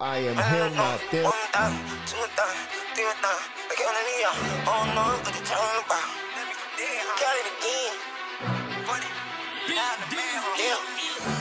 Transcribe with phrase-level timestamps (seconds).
[0.00, 1.26] I am him, not them.
[1.26, 1.74] I'm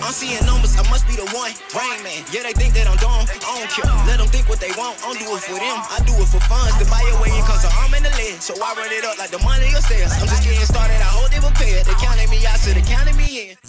[0.10, 1.54] seeing numbers, I must be the one.
[1.70, 3.30] Rain man, yeah, they think that I'm dumb.
[3.30, 3.86] I don't care.
[4.10, 4.98] Let them think what they want.
[5.06, 5.78] I don't do it for them.
[5.94, 6.74] I do it for funds.
[6.82, 8.42] To buy your way in, cause I'm in the lid.
[8.42, 10.10] So I run it up like the money upstairs.
[10.18, 10.98] I'm just getting started.
[10.98, 11.86] I hope they prepared.
[11.86, 13.62] They counted me out, so they counted me in.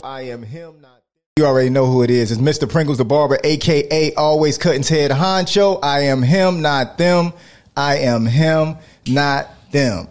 [0.00, 1.04] I am him, not
[1.40, 2.30] You already know who it is.
[2.30, 2.68] It's Mr.
[2.68, 5.78] Pringles the Barber, aka Always Cutting Head Honcho.
[5.82, 7.32] I am him, not them.
[7.74, 8.76] I am him,
[9.06, 10.08] not them.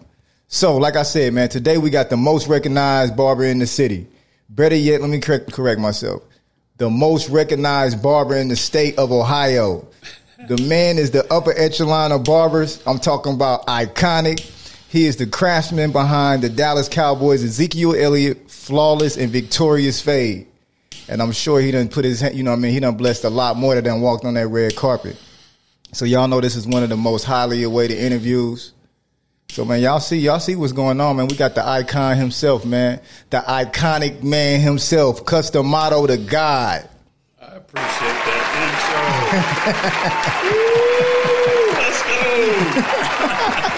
[0.47, 4.07] So, like I said, man, today we got the most recognized barber in the city.
[4.49, 6.23] Better yet, let me correct, correct myself.
[6.77, 9.87] The most recognized barber in the state of Ohio.
[10.47, 12.81] The man is the upper echelon of barbers.
[12.87, 14.39] I'm talking about iconic.
[14.89, 20.47] He is the craftsman behind the Dallas Cowboys, Ezekiel Elliott, flawless and victorious fade.
[21.09, 23.23] And I'm sure he done put his, you know what I mean, he done blessed
[23.23, 25.17] a lot more than walked on that red carpet.
[25.91, 28.73] So y'all know this is one of the most highly awaited interviews.
[29.49, 31.27] So man, y'all see, y'all see what's going on, man.
[31.27, 33.01] We got the icon himself, man.
[33.31, 36.87] The iconic man himself, custom motto to God.
[37.41, 38.45] I appreciate that
[41.73, 41.81] intro.
[41.81, 42.03] Let's
[42.83, 42.89] go.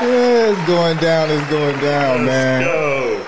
[0.00, 2.64] Yeah, it's going down, it's going down, man.
[2.64, 3.26] Go.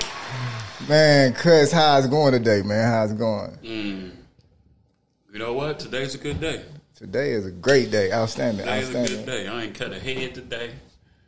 [0.89, 2.89] Man, cuz how's it going today, man?
[2.89, 3.57] How's it going?
[3.63, 5.79] You know what?
[5.79, 6.65] Today's a good day.
[6.97, 8.13] Today is a great day.
[8.13, 8.65] Outstanding.
[8.67, 9.49] Today's a good day.
[9.49, 10.71] I ain't cut a head today.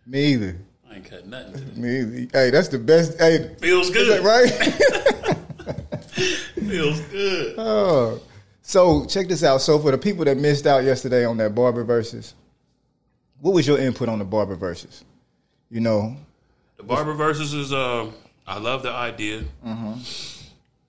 [0.07, 0.57] Me either.
[0.91, 1.81] I ain't cut nothing today.
[1.81, 2.29] Me either.
[2.33, 3.19] Hey, that's the best.
[3.19, 4.23] Hey, Feels good.
[4.25, 4.51] right?
[6.55, 7.55] Feels good.
[7.59, 8.21] Oh.
[8.67, 9.61] So check this out.
[9.61, 12.35] So for the people that missed out yesterday on that Barber versus,
[13.41, 15.05] what was your input on the Barber versus?
[15.71, 16.17] You know,
[16.79, 17.73] The Barber versus is.
[17.73, 18.11] Uh,
[18.47, 19.45] I love the idea.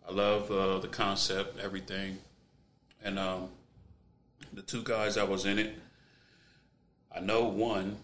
[0.08, 2.18] I love uh, the concept, everything,
[3.04, 3.50] and um,
[4.54, 5.76] the two guys that was in it.
[7.16, 7.98] I know one.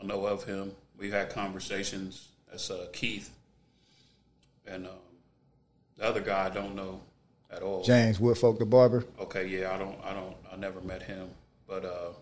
[0.00, 0.72] I know of him.
[0.98, 2.28] We've had conversations.
[2.50, 3.30] That's uh, Keith,
[4.66, 4.92] and um,
[5.96, 7.00] the other guy I don't know
[7.50, 7.82] at all.
[7.82, 9.04] James Woodfolk, the barber.
[9.18, 11.28] Okay, yeah, I don't, I don't, I never met him,
[11.66, 12.12] but uh,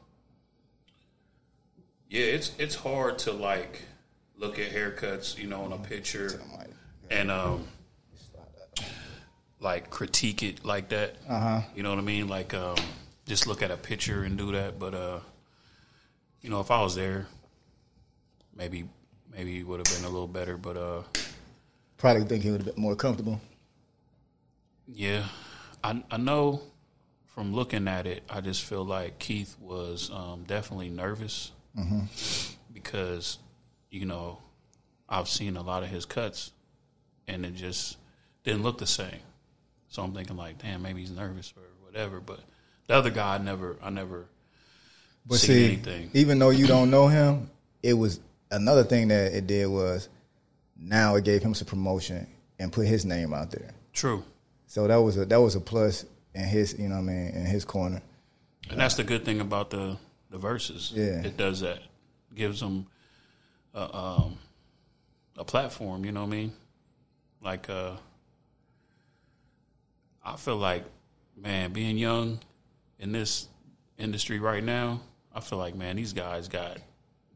[2.08, 3.82] yeah, it's it's hard to like
[4.36, 6.40] look at haircuts, you know, on a picture
[7.10, 7.66] and um,
[9.60, 11.16] like critique it like that.
[11.28, 11.60] Uh-huh.
[11.74, 12.28] You know what I mean?
[12.28, 12.76] Like um,
[13.26, 14.78] just look at a picture and do that.
[14.78, 15.20] But uh,
[16.40, 17.26] you know, if I was there,
[18.54, 18.84] maybe
[19.32, 20.56] maybe it would have been a little better.
[20.56, 21.02] But uh,
[21.96, 23.40] Probably think he would have been more comfortable.
[24.86, 25.24] Yeah,
[25.82, 26.62] I I know
[27.26, 31.50] from looking at it, I just feel like Keith was um, definitely nervous
[32.72, 33.38] because
[33.94, 34.38] you know
[35.09, 36.50] I've seen a lot of his cuts
[37.28, 37.97] and it just
[38.43, 39.21] didn't look the same.
[39.88, 42.19] So I'm thinking like, damn, maybe he's nervous or whatever.
[42.21, 42.41] But
[42.88, 44.27] the other guy, I never, I never
[45.25, 46.10] But see, anything.
[46.15, 47.49] even though you don't know him,
[47.82, 48.19] it was
[48.50, 50.09] another thing that it did was
[50.76, 52.26] now it gave him some promotion
[52.59, 53.71] and put his name out there.
[53.93, 54.25] True,
[54.66, 57.28] So that was a that was a plus in his you know what I mean
[57.28, 58.03] in his corner.
[58.71, 59.97] and that's the good thing about the
[60.31, 60.93] the verses.
[60.94, 61.22] Yeah.
[61.22, 61.78] it does that,
[62.34, 62.87] gives them
[63.74, 64.38] a, um,
[65.36, 66.04] a platform.
[66.04, 66.52] You know what I mean?
[67.42, 67.92] Like, uh,
[70.24, 70.84] I feel like,
[71.36, 72.38] man, being young
[72.98, 73.48] in this
[73.98, 75.00] industry right now,
[75.34, 76.78] I feel like, man, these guys got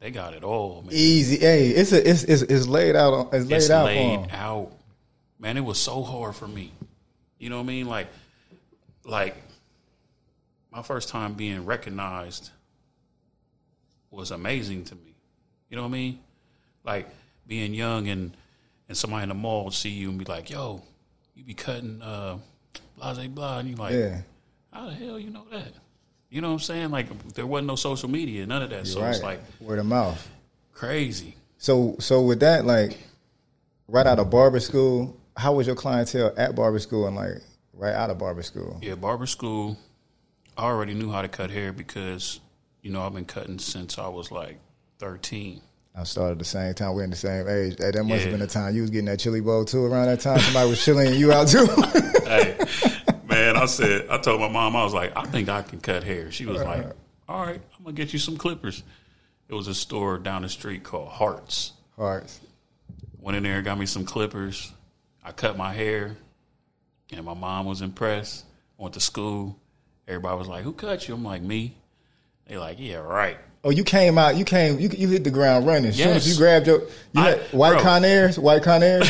[0.00, 0.82] they got it all.
[0.82, 0.91] Man.
[0.93, 4.28] Easy, hey, it's a it's it's, it's laid out on it's laid it's out laid
[4.31, 4.72] out.
[5.41, 6.72] Man, it was so hard for me.
[7.38, 7.87] You know what I mean?
[7.87, 8.09] Like,
[9.04, 9.37] like
[10.72, 12.50] my first time being recognized
[14.10, 15.15] was amazing to me.
[15.69, 16.21] You know what I mean?
[16.88, 17.09] Like
[17.47, 18.37] being young and
[18.88, 20.82] and somebody in the mall would see you and be like, "Yo,
[21.34, 22.38] you be cutting uh,
[22.97, 24.22] blah blah blah," and you like, Yeah,
[24.72, 25.72] "How the hell you know that?"
[26.31, 26.91] You know what I'm saying?
[26.91, 28.87] Like there wasn't no social media, none of that.
[28.87, 29.10] so right.
[29.10, 30.27] it's like word of mouth.
[30.72, 31.37] crazy.
[31.59, 32.98] So so with that, like
[33.87, 37.94] right out of barber school, how was your clientele at barber school and like right
[37.94, 38.78] out of barber school?
[38.82, 39.78] Yeah, barber school.
[40.57, 42.41] I already knew how to cut hair because,
[42.83, 44.59] you know, I've been cutting since I was like
[44.98, 45.60] 13.
[45.95, 46.95] I started the same time.
[46.95, 47.77] We're in the same age.
[47.79, 49.85] Hey, that must have been the time you was getting that chili bowl too.
[49.85, 51.67] Around that time, somebody was chilling you out too.
[52.25, 52.57] hey,
[53.29, 56.05] man, I said, I told my mom, I was like, I think I can cut
[56.05, 56.31] hair.
[56.31, 56.87] She was like,
[57.29, 58.85] all right, I'm going to get you some clippers.
[59.49, 61.73] It was a store down the street called Hearts.
[61.97, 62.41] Hearts.
[63.19, 64.73] Went in there, got me some clippers.
[65.25, 66.17] I cut my hair,
[67.13, 68.45] and my mom was impressed.
[68.77, 69.59] Went to school.
[70.07, 71.75] Everybody was like, "Who cut you?" I'm like, "Me."
[72.48, 74.36] They like, "Yeah, right." Oh, you came out.
[74.36, 74.78] You came.
[74.78, 75.86] You you hit the ground running.
[75.91, 76.80] As soon as you grabbed your,
[77.12, 77.83] you I- white bro.
[77.83, 79.06] Conairs, white Conairs,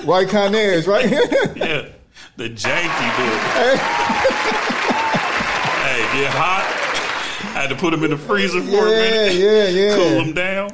[0.04, 1.08] white Conairs, right?
[1.08, 1.22] Here?
[1.56, 1.88] Yeah,
[2.36, 3.38] the janky dude.
[5.82, 6.78] hey, get hot.
[7.54, 9.34] I had to put them in the freezer for a minute.
[9.34, 9.94] yeah, yeah.
[9.96, 10.70] Cool them down.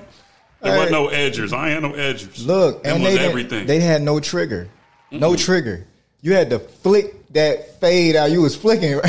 [0.60, 0.78] There Hey.
[0.78, 1.52] wasn't no edgers.
[1.52, 2.44] I ain't had no edgers.
[2.46, 3.66] Look, Them and was they everything.
[3.66, 4.68] They had no trigger,
[5.10, 5.84] no trigger.
[6.20, 8.30] You had to flick that fade out.
[8.30, 9.00] You was flicking.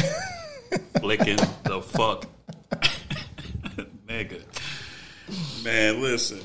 [1.00, 2.26] flicking the fuck.
[4.08, 4.44] Nigga.
[5.64, 6.40] Man, listen.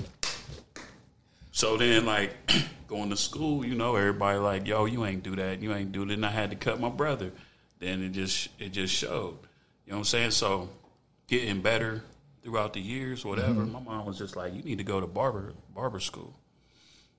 [1.52, 2.34] So then, like,
[2.88, 5.62] going to school, you know, everybody like, yo, you ain't do that.
[5.62, 6.12] You ain't do that.
[6.12, 7.32] And I had to cut my brother.
[7.78, 9.38] Then it just it just showed.
[9.86, 10.30] You know what I'm saying?
[10.32, 10.70] So
[11.26, 12.02] getting better
[12.42, 13.64] throughout the years, whatever.
[13.66, 16.34] My mom was just like, you need to go to barber barber school.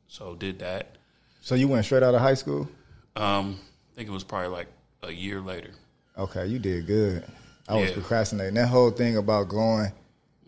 [0.08, 0.98] So did that.
[1.42, 2.70] so you went straight out of high school.
[3.16, 3.60] Um,
[3.92, 4.68] I think it was probably like
[5.04, 5.72] a year later.
[6.18, 7.26] Okay, you did good.
[7.68, 7.94] I was Yeah.
[7.96, 8.54] procrastinating.
[8.56, 9.92] That whole thing about going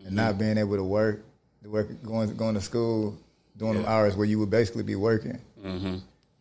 [0.04, 1.24] and not being able to work,
[1.64, 3.16] work going going to school,
[3.56, 3.88] doing Yeah.
[3.92, 5.38] hours where you would basically be working.
[5.62, 5.96] Mm-hmm.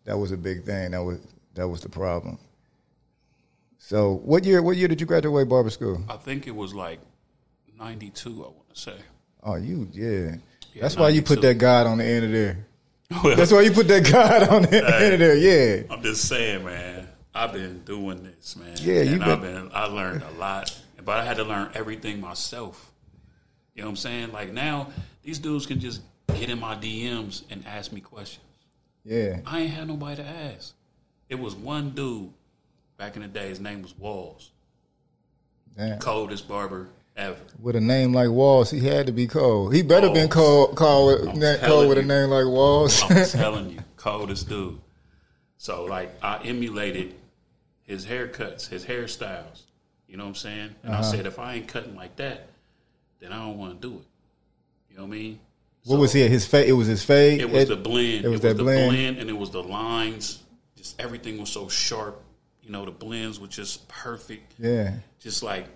[0.06, 0.92] That was a big thing.
[0.92, 1.20] That was
[1.56, 2.38] that was the problem.
[3.80, 4.62] So, what year?
[4.62, 6.04] What year did you graduate barber school?
[6.10, 7.00] I think it was like
[7.80, 8.96] 92, I want to say.
[9.44, 10.36] Oh, you yeah.
[10.74, 12.66] Yeah, That's why you put that God on the end of there.
[13.24, 15.36] Well, That's why you put that God on the end of there.
[15.38, 15.84] Yeah.
[15.90, 16.97] I'm just saying, man.
[17.38, 18.76] I've been doing this, man.
[18.80, 19.70] Yeah, you and been- I've been.
[19.74, 22.92] I learned a lot, but I had to learn everything myself.
[23.76, 24.32] You know what I'm saying?
[24.32, 24.90] Like now,
[25.24, 26.02] these dudes can just
[26.36, 28.44] get in my DMs and ask me questions.
[29.06, 29.40] Yeah.
[29.46, 30.74] I ain't had nobody to ask.
[31.30, 32.32] It was one dude
[32.98, 33.50] back in the day.
[33.50, 34.50] His name was Walls,
[35.78, 36.00] Damn.
[36.00, 37.38] coldest barber ever.
[37.62, 39.74] With a name like Walls, he had to be cold.
[39.74, 40.34] He better been Walls.
[40.34, 43.02] cold, called with, I'm that telling cold with a name like Walls.
[43.10, 44.80] I'm telling you, coldest dude.
[45.58, 47.16] So like I emulated
[47.88, 49.64] his haircuts, his hairstyles.
[50.08, 50.76] You know what I'm saying?
[50.84, 51.00] And Uh-huh.
[51.08, 52.48] I said, if I ain't cutting like that,
[53.20, 54.06] then I don't want to do it.
[54.92, 55.40] You know what I mean?
[55.86, 56.28] what was he?
[56.28, 56.68] His fade.
[56.68, 57.40] It was his fade.
[57.40, 58.26] It was It- the blend.
[58.26, 58.90] It was the that blend.
[58.92, 60.40] blend, and it was the lines.
[60.76, 62.22] Just everything was so sharp.
[62.62, 64.54] You know, the blends were just perfect.
[64.60, 64.96] Yeah.
[65.20, 65.68] Just like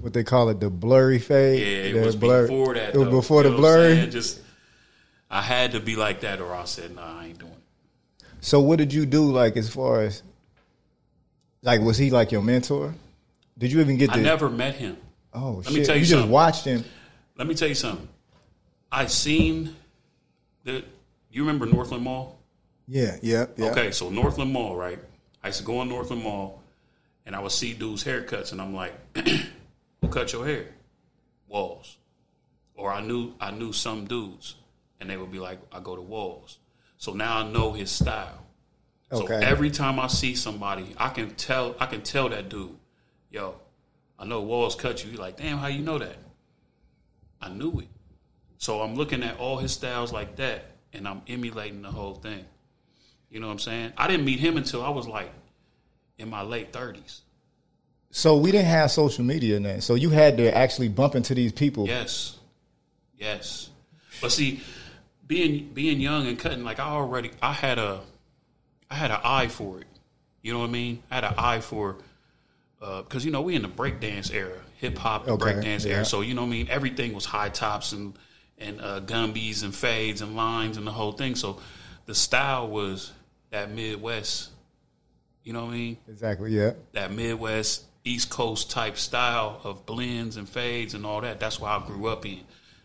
[0.00, 1.60] What they call it, the blurry fade.
[1.60, 2.94] yeah, it was blur- before that.
[2.94, 3.10] It was though.
[3.12, 4.06] before the know what I'm blurry.
[4.08, 4.40] Just
[5.30, 8.26] I had to be like that, or I said, nah, I ain't doing it.
[8.40, 9.30] So what did you do?
[9.30, 10.22] Like as far as,
[11.62, 12.94] like, was he like your mentor?
[13.58, 14.96] Did you even get I never met him.
[15.34, 15.74] Oh Let shit!
[15.74, 16.30] me tell you just something.
[16.30, 16.84] watched him.
[17.36, 18.08] Let me tell you something.
[18.90, 19.74] I seen
[20.64, 20.84] the.
[21.30, 22.38] You remember Northland Mall?
[22.86, 23.16] Yeah.
[23.22, 23.46] Yeah.
[23.56, 23.70] Yeah.
[23.70, 24.98] Okay, so Northland Mall, right?
[25.42, 26.62] I used to go in Northland Mall,
[27.24, 28.94] and I would see dudes' haircuts, and I'm like,
[30.00, 30.66] "Who cut your hair?"
[31.48, 31.96] Walls.
[32.74, 34.56] Or I knew I knew some dudes,
[35.00, 36.58] and they would be like, "I go to Walls."
[36.98, 38.41] So now I know his style.
[39.12, 42.76] So every time I see somebody, I can tell I can tell that dude,
[43.30, 43.56] "Yo,
[44.18, 46.16] I know Walls cut you." He's like, "Damn, how you know that?"
[47.40, 47.88] I knew it.
[48.58, 52.44] So I'm looking at all his styles like that, and I'm emulating the whole thing.
[53.28, 53.92] You know what I'm saying?
[53.96, 55.32] I didn't meet him until I was like
[56.18, 57.22] in my late 30s.
[58.10, 59.80] So we didn't have social media then.
[59.80, 61.86] So you had to actually bump into these people.
[61.86, 62.36] Yes,
[63.18, 63.70] yes.
[64.20, 64.62] But see,
[65.26, 68.00] being being young and cutting, like I already, I had a,
[68.92, 69.86] I had an eye for it.
[70.42, 71.02] You know what I mean?
[71.10, 71.96] I had an eye for,
[72.78, 75.94] because you know we in the breakdance era, hip hop Okay, breakdance yeah.
[75.94, 76.04] era.
[76.04, 76.68] So you know what I mean?
[76.68, 78.14] Everything was high tops and
[78.58, 81.34] and uh, gumbies and fades and lines and the whole thing.
[81.36, 81.60] So
[82.06, 83.12] the style was
[83.50, 84.50] that Midwest.
[85.42, 85.96] You know what I mean?
[86.08, 86.52] Exactly.
[86.52, 86.72] Yeah.
[86.92, 91.40] that Midwest East Coast type style of blends and fades and all that.
[91.40, 92.40] That's what I grew up in.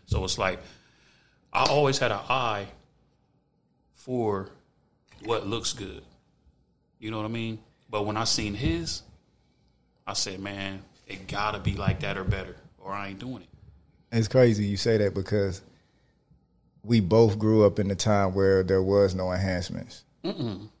[0.06, 0.58] So it's like
[1.52, 2.68] I always had an eye
[3.92, 4.48] for
[5.24, 6.02] what looks good.
[6.98, 7.58] You know what I mean?
[7.90, 9.02] But when I seen his,
[10.06, 13.48] I said, man, it gotta be like that or better, or I ain't doing it.
[14.10, 15.62] It's crazy you say that because
[16.82, 20.04] we both grew up in a time where there was no enhancements.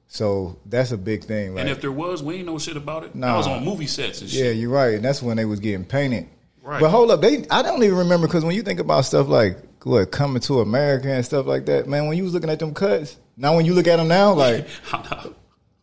[0.08, 1.58] So that's a big thing?
[1.58, 3.14] And if there was, we ain't know shit about it.
[3.14, 3.34] Nah.
[3.34, 4.44] I was on movie sets and shit.
[4.44, 4.94] yeah, you're right.
[4.94, 6.28] And that's when they was getting painted.
[6.62, 6.80] Right.
[6.80, 9.58] But hold up, they I don't even remember because when you think about stuff like
[9.84, 12.74] what coming to America and stuff like that, man, when you was looking at them
[12.74, 14.66] cuts, now when you look at them now, like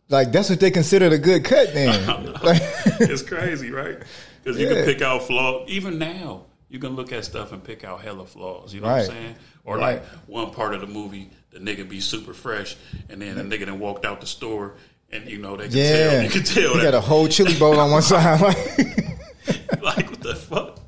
[0.08, 2.06] like that's what they considered a good cut then.
[2.42, 2.62] Like,
[3.00, 3.98] it's crazy, right?
[4.42, 4.74] Because you Yeah.
[4.74, 5.68] can pick out flaws.
[5.68, 8.72] Even now, you can look at stuff and pick out hella flaws.
[8.72, 9.34] You know what I'm saying?
[9.64, 9.96] Or Right.
[10.00, 12.76] like one part of the movie, the nigga be super fresh,
[13.08, 13.52] and then the mm-hmm.
[13.52, 14.74] nigga then walked out the store,
[15.10, 16.22] and you know they can yeah, tell.
[16.22, 16.92] You can tell he that.
[16.92, 18.40] got a whole chili bowl on one side.
[18.40, 20.78] Like, like what the fuck?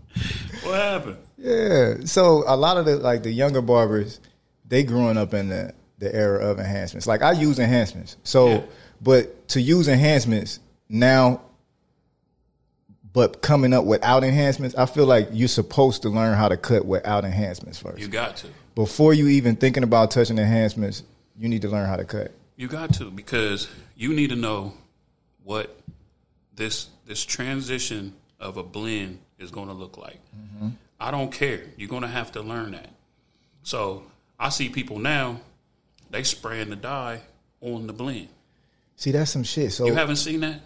[0.63, 1.17] What happened?
[1.39, 1.95] yeah.
[2.05, 4.21] So a lot of the like the younger barbers,
[4.67, 7.07] they growing up in the the era of enhancements.
[7.07, 8.17] Like I use enhancements.
[8.23, 8.61] So, Yeah.
[9.01, 11.41] but to use enhancements now,
[13.13, 16.85] but coming up without enhancements, I feel like you're supposed to learn how to cut
[16.87, 17.99] without enhancements first.
[17.99, 18.49] You got to.
[18.75, 21.03] Before you even thinking about touching enhancements,
[21.37, 22.33] you need to learn how to cut.
[22.57, 24.75] You got to because you need to know
[25.43, 25.77] what
[26.55, 30.21] this this transition of a blend is going to look like.
[30.37, 30.69] Mm-hmm.
[31.01, 31.63] I don't care.
[31.77, 32.91] You're going to have to learn that.
[33.63, 34.03] So
[34.39, 35.41] I see people now,
[36.11, 37.21] they spraying the dye
[37.61, 38.29] on the blend.
[38.97, 39.73] See, that's some shit.
[39.73, 40.61] So You haven't seen that?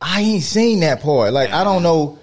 [0.00, 1.32] I ain't seen that part.
[1.32, 2.18] Like I don't know.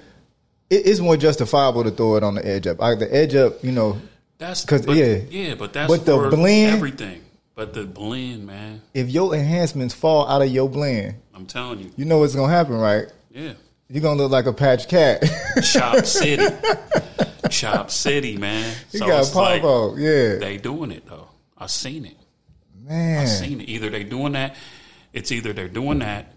[0.69, 2.81] It, it's more justifiable to throw it on the edge up.
[2.81, 3.99] I, the edge up, you know,
[4.37, 5.17] That's 'Cause, but- yeah.
[5.29, 7.21] yeah, but that's But the blend- everything.
[7.55, 11.91] But the blend, man, if your enhancements fall out of your blend, I'm telling you,
[11.97, 13.05] you know what's gonna happen, right?
[13.29, 13.53] yeah.
[13.89, 15.21] You're gonna look like a patch cat.
[15.63, 16.45] Chop City,
[17.49, 18.73] Chop City, man.
[18.91, 19.61] you So got it's like,
[19.97, 21.27] yeah, they doing it though.
[21.57, 22.15] I seen it.
[22.91, 23.19] Man.
[23.21, 23.69] I seen it.
[23.69, 24.55] Either they're doing that.
[25.13, 26.33] It's either they're doing that,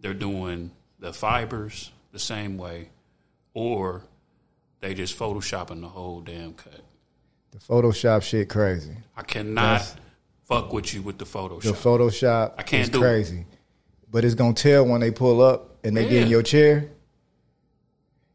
[0.00, 2.88] they're doing the fibers the same way,
[3.54, 4.02] or
[4.80, 6.80] they just photoshopping the whole damn cut.
[7.50, 8.96] The Photoshop shit crazy.
[9.16, 9.96] I cannot That's-
[10.44, 11.62] fuck with you with the Photoshop.
[11.62, 13.00] The Photoshop I can't is do it.
[13.02, 13.46] crazy.
[14.10, 16.90] But it's gonna tell when they pull up and they get in your chair.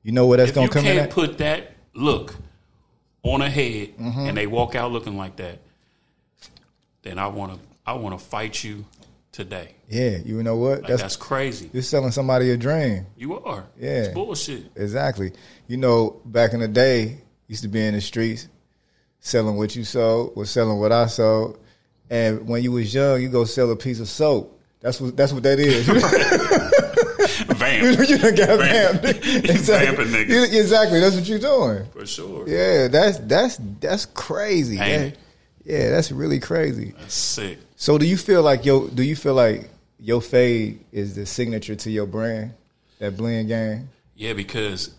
[0.04, 2.36] You know where that's if gonna come in You can't put that look
[3.24, 4.20] on a head Mm-hmm.
[4.28, 5.60] and they walk out looking like that,
[7.04, 8.86] then I want to I want to fight you
[9.32, 9.76] today.
[9.90, 10.80] yeah, you know what?
[10.82, 11.70] Like that's that's, crazy.
[11.74, 13.06] you're selling somebody a dream.
[13.18, 13.66] You are.
[13.80, 13.90] Yeah.
[13.90, 14.66] It's bullshit.
[14.76, 15.32] Exactly.
[15.68, 17.18] You know, back in the day,
[17.48, 18.48] used to be in the streets
[19.20, 21.58] selling what you sold, was selling what I sold.
[22.10, 24.60] And when you was young, you go sell a piece of soap.
[24.82, 25.88] That's what that's what that is.
[27.58, 28.00] Vamp.
[28.10, 29.02] you done got Vamp.
[29.02, 29.26] vamped.
[29.50, 29.96] Exactly.
[29.96, 30.30] vamping niggas.
[30.54, 31.00] You- exactly.
[31.00, 31.86] That's what you're doing.
[31.92, 32.48] For sure.
[32.48, 34.78] Yeah, that's that's that's crazy.
[34.80, 35.18] Ain't That- it?
[35.64, 36.94] Yeah, that's really crazy.
[36.98, 37.60] That's sick.
[37.76, 41.76] So do you feel like yo do you feel like your fade is the signature
[41.76, 42.54] to your brand?
[43.00, 43.90] That blend game?
[44.16, 44.94] Yeah, because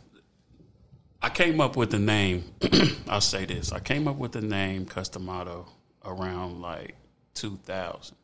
[1.23, 2.45] I came up with the name.
[3.09, 5.67] I'll say this: I came up with the name Customato
[6.05, 6.97] around like
[7.35, 8.17] 2000.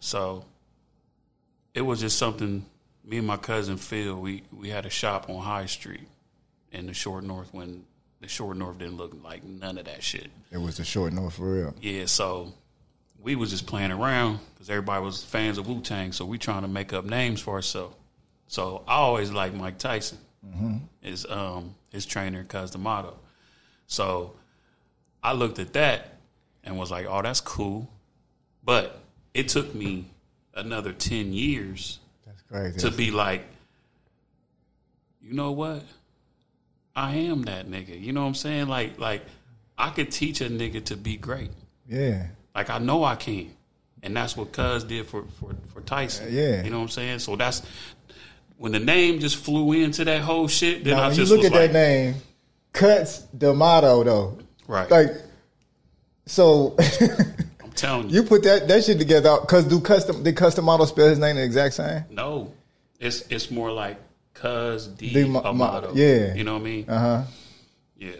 [0.00, 0.44] So
[1.74, 2.66] it was just something.
[3.04, 6.08] Me and my cousin Phil, we we had a shop on High Street
[6.72, 7.84] in the Short North when
[8.20, 10.28] the Short North didn't look like none of that shit.
[10.50, 11.74] It was the short north for real.
[11.80, 12.54] Yeah, so
[13.20, 16.62] we was just playing around because everybody was fans of Wu Tang, so we trying
[16.62, 17.94] to make up names for ourselves.
[18.48, 20.18] So I always like Mike Tyson,
[21.00, 23.18] his um his trainer Cus D'Amato.
[23.86, 24.34] So
[25.22, 26.18] I looked at that
[26.64, 27.90] and was like, "Oh, that's cool,"
[28.64, 29.00] but
[29.34, 30.06] it took me
[30.54, 32.78] another ten years That's crazy.
[32.78, 33.44] to be like,
[35.20, 35.82] you know what?
[36.96, 38.00] I am that nigga.
[38.00, 38.66] You know what I'm saying?
[38.68, 39.22] Like, like
[39.78, 41.50] I could teach a nigga to be great.
[41.88, 42.28] yeah.
[42.54, 43.50] Like I know I can,
[44.02, 46.28] and that's what Cus did for for for Tyson.
[46.30, 46.64] Yeah.
[46.64, 47.18] you know what I'm saying.
[47.18, 47.60] So that's
[48.56, 50.82] when the name just flew into that whole shit.
[50.82, 52.14] Then Now, I when you just look was at like, that name,
[52.72, 54.38] Cuts D'Amato though.
[54.66, 54.90] right?
[54.90, 55.10] Like
[56.24, 56.74] so
[57.62, 60.86] I'm telling you, you put that that shit together cause do custom did custom model
[60.86, 62.04] spell his name the exact same?
[62.10, 62.52] no,
[62.98, 63.98] it's it's more like
[64.40, 65.92] Cuz D Ma- Ma- Amato.
[65.94, 66.34] yeah.
[66.34, 66.88] you know what I mean.
[66.88, 67.22] Uh-huh.
[67.98, 68.10] Yeah.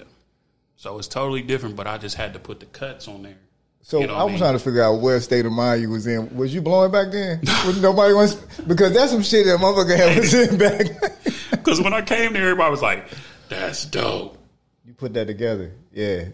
[0.77, 3.37] So it's totally different, but I just had to put the cuts on there.
[3.83, 4.39] So You know I I was mean?
[4.41, 6.35] trying to figure out what state of mind you was in.
[6.37, 7.41] Was you blowing back then?
[7.67, 8.35] was nobody wants
[8.67, 10.87] because that's some shit that motherfucker had was in back.
[11.51, 13.07] Because when I came there, everybody was like,
[13.49, 14.39] "That's dope."
[14.85, 15.73] you put that together.
[15.93, 16.25] Yeah.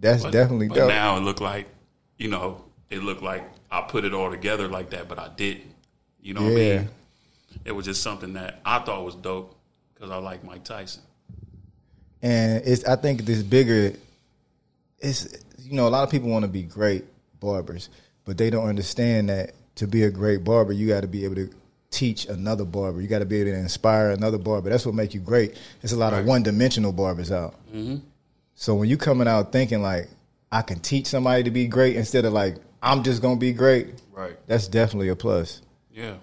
[0.00, 0.88] That's But, definitely but dope.
[0.88, 1.66] now it looked like,
[2.18, 5.74] you know, it looked like I put it all together like that, but I didn't.
[6.22, 6.88] You know what I mean?
[7.64, 9.54] It was just something that I thought was dope
[9.94, 11.02] because I like Mike Tyson.
[12.22, 13.92] and it's I think this bigger.
[15.00, 15.28] It's
[15.58, 17.04] you know a lot of people want to be great
[17.40, 17.88] barbers,
[18.24, 21.36] but they don't understand that to be a great barber, you got to be able
[21.36, 21.50] to
[21.90, 23.00] teach another barber.
[23.00, 24.68] You got to be able to inspire another barber.
[24.70, 25.56] That's what makes you great.
[25.80, 27.54] There's a lot of one dimensional barbers out.
[27.72, 27.96] Mm-hmm.
[28.56, 30.08] So when you coming out thinking like
[30.50, 33.88] I can teach somebody to be great instead of like I'm just gonna be great,
[34.12, 34.36] Right.
[34.48, 35.62] that's definitely a plus.
[35.92, 36.14] Yeah.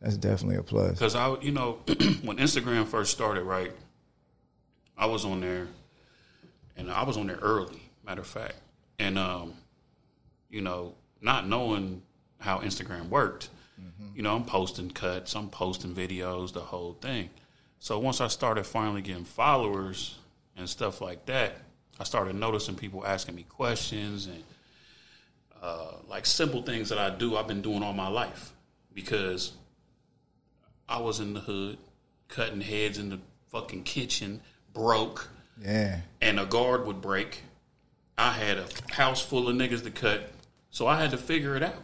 [0.00, 0.92] That's definitely a plus.
[0.92, 1.72] Because I, you know,
[2.22, 3.72] when Instagram first started, right,
[4.96, 5.68] I was on there,
[6.76, 7.82] and I was on there early.
[8.04, 8.54] Matter of fact,
[8.98, 9.54] and um,
[10.48, 12.02] you know, not knowing
[12.38, 13.50] how Instagram worked,
[14.14, 17.30] you know, I'm posting cuts, I'm posting videos, the whole thing.
[17.78, 20.18] So once I started finally getting followers
[20.56, 21.54] and stuff like that,
[22.00, 24.42] I started noticing people asking me questions and
[25.62, 27.36] uh, like simple things that I do.
[27.36, 28.52] I've been doing all my life
[28.92, 29.52] because
[30.88, 31.78] I was in the hood,
[32.28, 34.40] cutting heads in the fucking kitchen,
[34.72, 35.28] broke,
[35.62, 36.00] Yeah.
[36.20, 37.42] and a guard would break.
[38.16, 40.30] I had a house full of niggas to cut,
[40.70, 41.82] so I had to figure it out.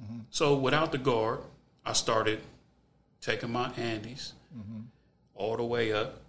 [0.00, 0.20] Mm-hmm.
[0.30, 1.40] So without the guard,
[1.84, 2.40] I started
[3.20, 4.80] taking my Andis mm-hmm.
[5.34, 6.20] all the way up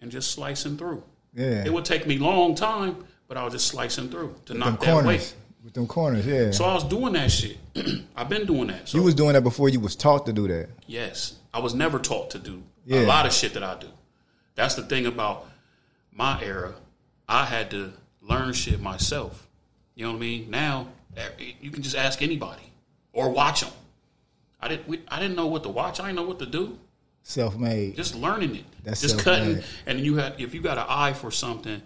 [0.00, 1.02] and just slicing through.
[1.34, 1.64] Yeah.
[1.64, 4.80] It would take me long time, but I was just slicing through to Them knock
[4.80, 5.06] that corners.
[5.06, 5.34] weight.
[5.64, 6.50] With them corners, yeah.
[6.52, 7.58] So I was doing that shit.
[8.16, 8.88] I've been doing that.
[8.88, 10.68] So you was doing that before you was taught to do that.
[10.86, 13.00] Yes, I was never taught to do Yeah.
[13.00, 13.88] a lot of shit that I do.
[14.54, 15.46] That's the thing about
[16.12, 16.74] my era.
[17.28, 19.48] I had to learn shit myself.
[19.94, 20.50] You know what I mean?
[20.50, 21.28] Now eh,
[21.60, 22.62] you can just ask anybody
[23.12, 23.70] or watch them.
[24.60, 24.88] I didn't.
[24.88, 26.00] We, I didn't know what to watch.
[26.00, 26.78] I didn't know what to do.
[27.22, 27.94] Self made.
[27.96, 28.64] Just learning it.
[28.82, 29.54] That's just self-made.
[29.56, 29.64] cutting.
[29.86, 31.80] And you had if you got an eye for something,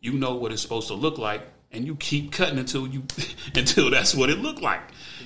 [0.00, 3.04] you know what it's supposed to look like, and you keep cutting until you
[3.54, 4.80] until that's what it looked like.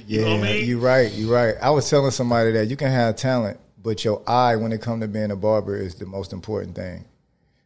[0.06, 0.66] You Yeah, know what I mean?
[0.68, 1.10] you're right.
[1.12, 1.54] You're right.
[1.62, 5.02] I was telling somebody that you can have talent, but your eye, when it comes
[5.02, 7.04] to being a barber, is the most important thing.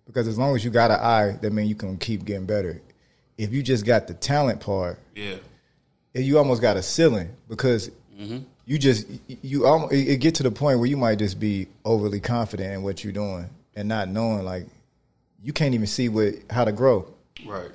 [0.04, 2.82] Because as long as you got an eye, that means you can keep getting better.
[3.38, 5.36] If you just got the talent part, yeah.
[6.12, 8.38] you almost got a ceiling because Mm-hmm.
[8.64, 12.18] you just you almost it get to the point where you might just be overly
[12.18, 14.66] confident in what you're doing and not knowing like
[15.40, 17.08] you can't even see what how to grow.
[17.46, 17.70] Right.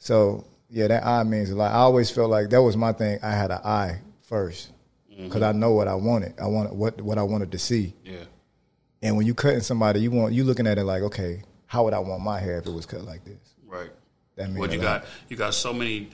[0.00, 1.70] So yeah, that eye means a lot.
[1.70, 3.20] I always felt like that was my thing.
[3.22, 4.72] I had an eye first
[5.16, 6.34] because I know what I wanted.
[6.40, 7.94] I wanted what what I wanted to see.
[8.04, 8.24] Yeah.
[9.02, 11.94] And when you cutting somebody, you want you looking at it like, okay, how would
[11.94, 13.38] I want my hair if it was cut like this?
[13.66, 13.90] Right.
[14.36, 15.04] That means What you got?
[15.28, 16.10] You got so many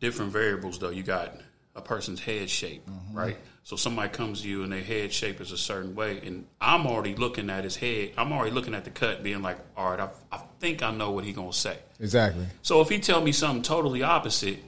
[0.00, 0.90] different variables, though.
[0.90, 1.40] You got
[1.76, 3.16] a person's head shape, Mm-hmm.
[3.16, 3.36] right?
[3.64, 6.84] So somebody comes to you and their head shape is a certain way, and I'm
[6.86, 8.10] already looking at his head.
[8.18, 11.12] I'm already looking at the cut, being like, all right, I, I think I know
[11.12, 11.76] what he gonna say.
[12.00, 12.46] Exactly.
[12.62, 14.58] So if he tell me something totally opposite,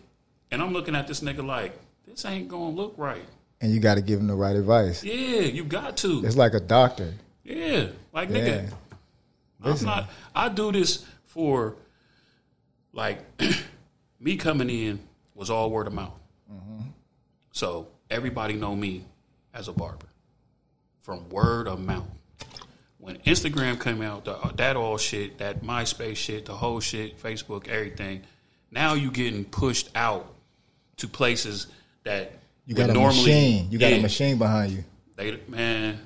[0.52, 1.76] and I'm looking at this nigga like,
[2.06, 3.24] this ain't gonna look right.
[3.64, 5.02] And you got to give them the right advice.
[5.02, 6.22] Yeah, you got to.
[6.26, 7.14] It's like a doctor.
[7.44, 8.36] Yeah, like Yeah.
[8.36, 8.72] nigga,
[9.62, 10.10] I'm not.
[10.34, 11.74] I do this for
[12.92, 13.20] like
[14.20, 15.00] me coming in
[15.34, 16.12] was all word of mouth.
[16.52, 16.88] Mm-hmm.
[17.52, 19.06] So everybody know me
[19.54, 20.08] as a barber
[21.00, 22.04] from word of mouth.
[22.98, 27.18] When Instagram came out, the, uh, that all shit, that MySpace shit, the whole shit,
[27.18, 28.24] Facebook, everything.
[28.70, 30.34] Now you getting pushed out
[30.98, 31.66] to places
[32.02, 33.70] that You got a normally, machine.
[33.70, 33.96] You got Yeah.
[33.96, 34.84] a machine behind you.
[35.16, 36.00] They man,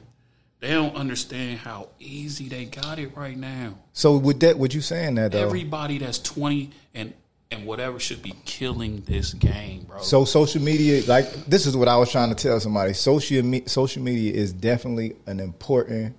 [0.61, 3.75] they don't understand how easy they got it right now.
[3.93, 5.44] So with that, what you saying that though?
[5.47, 7.14] Everybody that's twenty and
[7.51, 10.03] and whatever should be killing this game, bro.
[10.03, 12.92] So social media, like this is what I was trying to tell somebody.
[12.92, 16.14] Social me, social media is definitely an important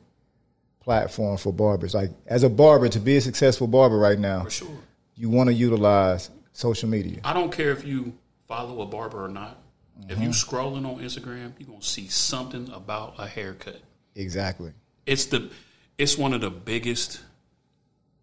[0.79, 1.93] platform for barbers.
[1.93, 4.67] Like as a barber, to be a successful barber right now, for sure.
[5.15, 7.19] you want to utilize social media.
[7.23, 8.13] I don't care if you
[8.47, 9.57] follow a barber or not.
[10.07, 10.23] If Mm-hmm.
[10.23, 13.81] you scrolling on Instagram, you're gonna see something about a haircut.
[14.15, 14.71] Exactly.
[15.05, 15.49] It's the
[15.97, 17.21] it's one of the biggest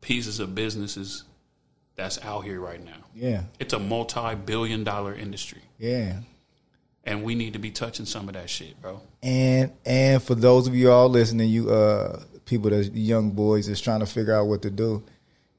[0.01, 1.25] pieces of businesses
[1.97, 2.97] that's out here right now.
[3.15, 3.43] Yeah.
[3.59, 5.63] It's a multi-billion dollar industry.
[5.79, 6.21] Yeah.
[7.05, 9.01] And we need to be touching some of that shit, bro.
[9.23, 13.81] And and for those of you all listening, you uh people that young boys that's
[13.81, 15.03] trying to figure out what to do,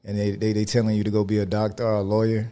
[0.04, 2.50] and they they they telling you to go be a doctor or a lawyer.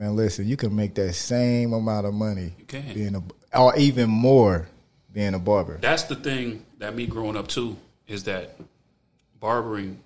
[0.00, 2.94] Man, listen, you can make that same amount of money You can.
[2.94, 3.22] being a
[3.58, 4.66] or even more
[5.12, 5.76] being a barber.
[5.78, 7.76] That's the thing that me growing up too
[8.08, 8.56] is that
[9.38, 10.00] barbering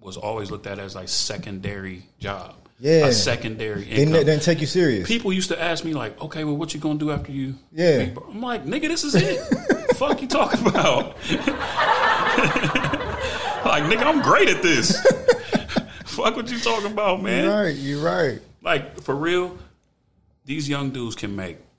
[0.00, 2.56] was always looked at as like secondary job.
[2.80, 3.06] Yeah.
[3.06, 4.16] A secondary They income.
[4.16, 5.06] n- didn't take you serious.
[5.06, 8.06] People used to ask me like, "Okay, well, what you gonna do after you?" Yeah.
[8.06, 9.38] bar-" I'm like, "Nigga, this is it.
[9.96, 11.16] Fuck you talking about?"
[13.64, 15.00] like, nigga, I'm great at this.
[16.06, 17.44] Fuck what you talking about, man.
[17.44, 17.76] You're right.
[17.76, 18.40] You're right.
[18.62, 19.58] Like for real,
[20.44, 21.58] these young dudes can make.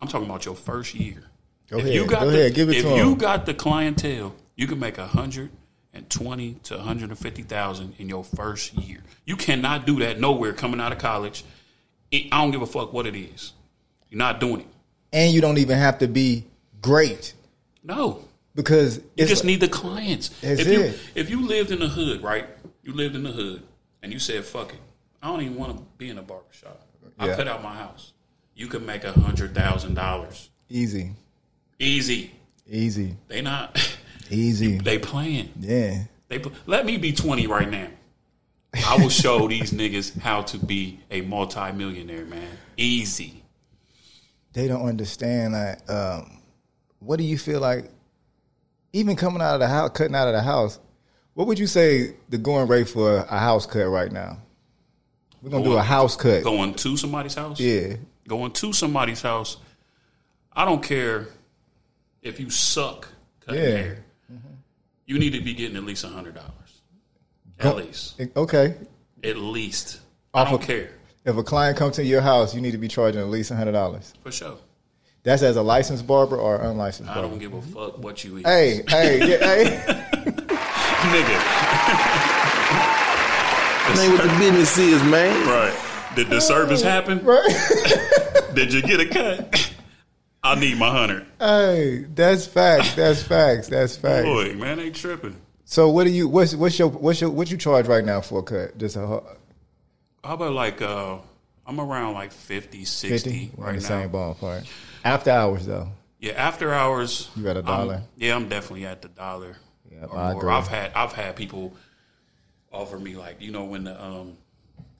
[0.00, 1.24] I'm talking about your first year.
[1.70, 1.94] Go if ahead.
[1.94, 2.54] you got Go the, ahead.
[2.54, 3.14] Give it if to you 'em.
[3.18, 5.50] got the clientele, you can make a hundred
[5.92, 9.02] and twenty to one hundred and fifty thousand in your first year.
[9.24, 11.44] You cannot do that nowhere coming out of college.
[12.12, 13.52] I don't give a fuck what it is.
[14.08, 14.66] You're not doing it.
[15.12, 16.44] And you don't even have to be
[16.80, 17.34] great
[17.82, 18.24] No,
[18.54, 20.30] because you just need the clients.
[20.42, 20.98] If you it.
[21.14, 22.46] if you lived in the hood, right?
[22.82, 23.62] You lived in the hood,
[24.02, 24.80] and you said, "Fuck it,
[25.22, 26.80] I don't even want to be in a barber shop.
[27.18, 28.12] I cut out my house.
[28.54, 31.12] You can make a hundred thousand dollars easy,
[31.78, 32.32] easy.
[32.68, 33.76] easy, They not.
[34.30, 34.78] easy.
[34.78, 35.50] they playing.
[35.58, 36.04] Yeah.
[36.28, 37.88] They pl- let me be twenty right now.
[38.86, 42.48] I will show these niggas how to be a multimillionaire, man.
[42.76, 43.42] Easy.
[44.52, 46.40] they don't understand like um,
[47.00, 47.90] what do you feel like
[48.92, 50.78] even coming out of the house cutting out of the house
[51.34, 54.38] what would you say the going rate for a house cut right now
[55.42, 57.58] we're gonna do a house cut Going to somebody's house.
[57.60, 57.94] yeah
[58.26, 59.56] Going to somebody's house.
[60.52, 61.28] I don't care
[62.22, 63.08] if you suck
[63.46, 63.68] cutting Yeah.
[63.70, 64.04] hair.
[65.06, 66.52] You need to be getting at least a hundred dollars.
[67.60, 68.20] At least.
[68.36, 68.74] okay
[69.24, 70.00] At least.
[70.34, 70.90] Off I don't of- care.
[71.24, 73.54] if a client comes to your house you need to be charging at least a
[73.54, 74.58] $100 For sure.
[75.22, 78.38] that's as a licensed barber or unlicensed I barber don't give a fuck what you
[78.38, 78.46] eat.
[78.46, 80.04] hey hey yeah, hey
[81.08, 82.34] Nigga.
[83.96, 85.46] Ain't what the business is, man.
[85.46, 85.76] Right.
[86.14, 87.24] Did the service happen?
[87.24, 87.48] Right?
[88.54, 89.72] Did you get a cut?
[90.42, 91.26] I need my hundred.
[91.38, 92.94] hey, that's facts.
[92.94, 93.68] That's facts.
[93.68, 94.24] That's facts.
[94.24, 95.36] Boy, man, they tripping.
[95.64, 96.28] So what do you?
[96.28, 98.78] What's what's your what's your what you charge right now for a cut?
[98.78, 99.00] Just a
[100.24, 101.18] How about like uh
[101.66, 103.50] I'm around like 50, 60 fifty?
[103.56, 103.88] We're right in the now.
[103.88, 104.66] same ballpark.
[105.04, 105.88] After hours though.
[106.20, 107.28] Yeah, after hours.
[107.36, 108.02] You got a I'm- dollar?
[108.16, 109.56] yeah, I'm definitely at the dollar.
[109.92, 110.50] Yeah, or I more.
[110.50, 111.74] I've had I've had people
[112.72, 114.36] offer me like you know when the um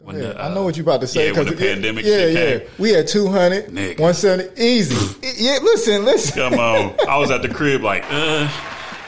[0.00, 1.26] when Yeah, the, I uh, know what you're about to say.
[1.26, 2.58] Yeah, when the it- pandemic Yeah, yeah.
[2.60, 2.68] came.
[2.78, 3.98] We had 200, Nigga.
[3.98, 5.16] 170, easy.
[5.38, 6.34] yeah, listen, listen.
[6.50, 6.94] Come on.
[7.08, 8.48] I was at the crib like, uh,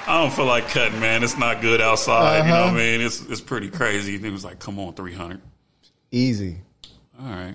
[0.08, 1.22] I don't feel like cutting, man.
[1.22, 2.38] It's not good outside.
[2.44, 2.72] You know Uh-huh.
[2.72, 3.00] what I mean?
[3.02, 4.16] It's it's pretty crazy.
[4.16, 5.40] And it was like, come on, three hundred.
[6.10, 6.56] Easy,
[7.20, 7.54] All right,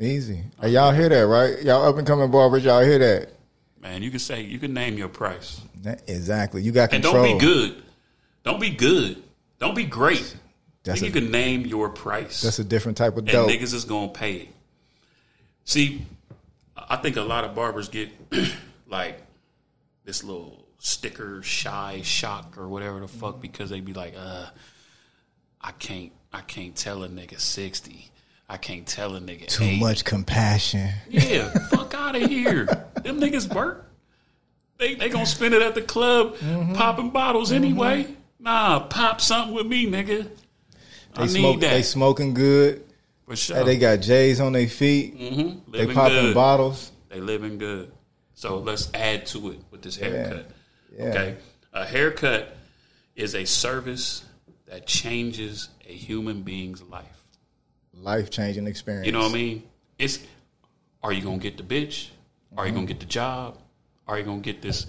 [0.00, 0.42] easy.
[0.60, 1.62] Hey, y'all hear that, right?
[1.62, 3.28] Y'all up and coming barbers, y'all hear that?
[3.80, 4.02] man.
[4.02, 5.60] You can say you can name your price,
[6.08, 6.60] Exactly.
[6.62, 7.80] You got and don't be good.
[8.42, 9.22] Don't be good.
[9.58, 10.36] Don't be great.
[10.84, 13.84] That's a- you can name your price, That's a different type of and niggas is
[13.84, 14.48] gonna pay it.
[15.64, 16.06] See,
[16.76, 18.10] I think a lot of barbers get
[18.88, 19.20] like
[20.04, 24.46] this little sticker shy shock or whatever the fuck because they be like, uh,
[25.60, 28.10] I can't, I can't tell a nigga sixty.
[28.48, 29.80] I can't tell a nigga Too 80.
[29.80, 30.88] much compassion.
[31.10, 32.64] Yeah, fuck out of here.
[33.02, 33.84] Them niggas work.
[34.78, 36.74] They they gonna spend it at the club Mm-hmm.
[36.74, 38.06] popping bottles anyway.
[38.38, 40.30] Nah, pop something with me, nigga.
[41.16, 42.84] I They need that They smoking good.
[43.26, 43.56] for sure.
[43.56, 45.18] Hey, they got J's on their feet.
[45.18, 45.72] mm-hmm.
[45.72, 46.92] They popping bottles.
[47.08, 47.90] They living good.
[48.34, 50.50] So let's add to it with this haircut.
[50.96, 51.04] Yeah.
[51.06, 51.36] Okay.
[51.72, 52.56] A haircut
[53.16, 54.24] is a service
[54.66, 57.04] that changes a human being's life.
[57.94, 59.06] Life changing experience.
[59.06, 59.62] You know what I mean?
[59.98, 60.20] It's
[61.02, 62.10] are you gonna get the bitch?
[62.56, 63.58] Are you gonna get the job?
[64.06, 64.86] Are you gonna get this?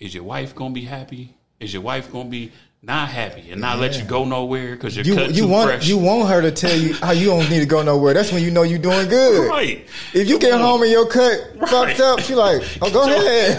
[0.00, 1.36] Is your wife gonna be happy?
[1.60, 5.04] Is your wife gonna be not happy and not let you go nowhere because you're
[5.04, 5.86] You cut you too want fresh?
[5.86, 8.14] you want her to tell you how you don't need to go nowhere.
[8.14, 9.48] That's when you know you're doing good.
[9.50, 9.86] right?
[10.14, 10.60] If you Come get on.
[10.60, 11.68] home and your cut Right.
[11.68, 13.58] fucked up, she like, oh, go ahead,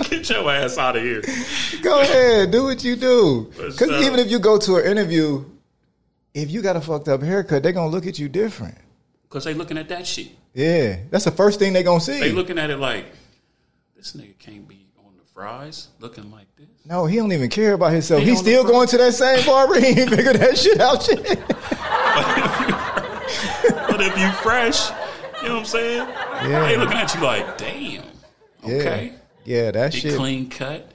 [0.10, 1.22] get your ass out of here.
[1.82, 3.50] go ahead, do what you do.
[3.56, 5.44] Because even if you go to an interview,
[6.34, 8.76] if you got a fucked up haircut, they're gonna look at you different.
[9.28, 10.28] Because they looking at that shit.
[10.54, 12.18] Yeah, that's the first thing they're gonna see.
[12.18, 13.06] They looking at it like
[13.96, 14.79] this nigga can't be
[15.40, 16.66] fries looking like this.
[16.84, 18.22] no, he don't even care about himself.
[18.22, 19.80] He He's still going to that same barber.
[19.80, 21.38] He ain't figured that shit out yet.
[23.88, 24.90] But if you fresh,
[25.42, 26.08] you know what I'm saying?
[26.08, 26.66] Yeah.
[26.66, 28.04] They looking at you like, damn.
[28.64, 29.14] Okay.
[29.44, 30.16] Yeah, yeah that He shit.
[30.16, 30.90] clean cut.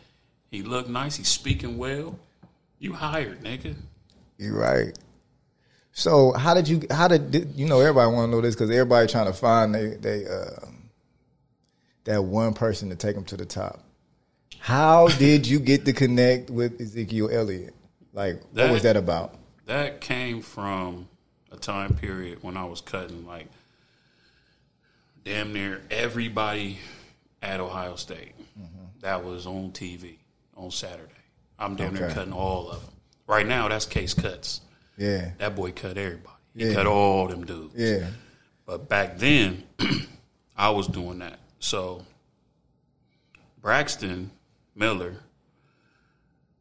[0.52, 1.16] He look nice.
[1.16, 2.20] He's speaking well.
[2.78, 3.74] You hired, nigga.
[4.38, 4.96] You're right.
[5.92, 6.84] So how did you?
[6.92, 7.80] How did did- you know?
[7.80, 10.68] Everybody want to know this because everybody trying to find they they uh,
[12.04, 13.82] that one person to take them to the top.
[14.60, 17.76] How did you get to connect with Ezekiel Elliott?
[18.14, 19.36] Like, what was that about?
[19.66, 21.08] That came from
[21.52, 23.48] a time period when I was cutting like
[25.24, 26.80] damn near everybody
[27.42, 28.34] at Ohio State.
[28.60, 28.86] Mm-hmm.
[29.02, 30.18] That was on TV
[30.56, 31.12] on Saturday.
[31.60, 32.94] I'm damn near cutting all of them.
[33.28, 34.62] Right now, that's Case Cuts.
[34.98, 36.36] Yeah, That boy cut everybody.
[36.56, 36.74] He Yeah.
[36.74, 37.74] cut all them dudes.
[37.76, 38.08] yeah,
[38.66, 39.64] But back then,
[40.58, 41.40] I was doing that.
[41.60, 42.06] So
[43.62, 44.32] Braxton
[44.76, 45.16] Miller,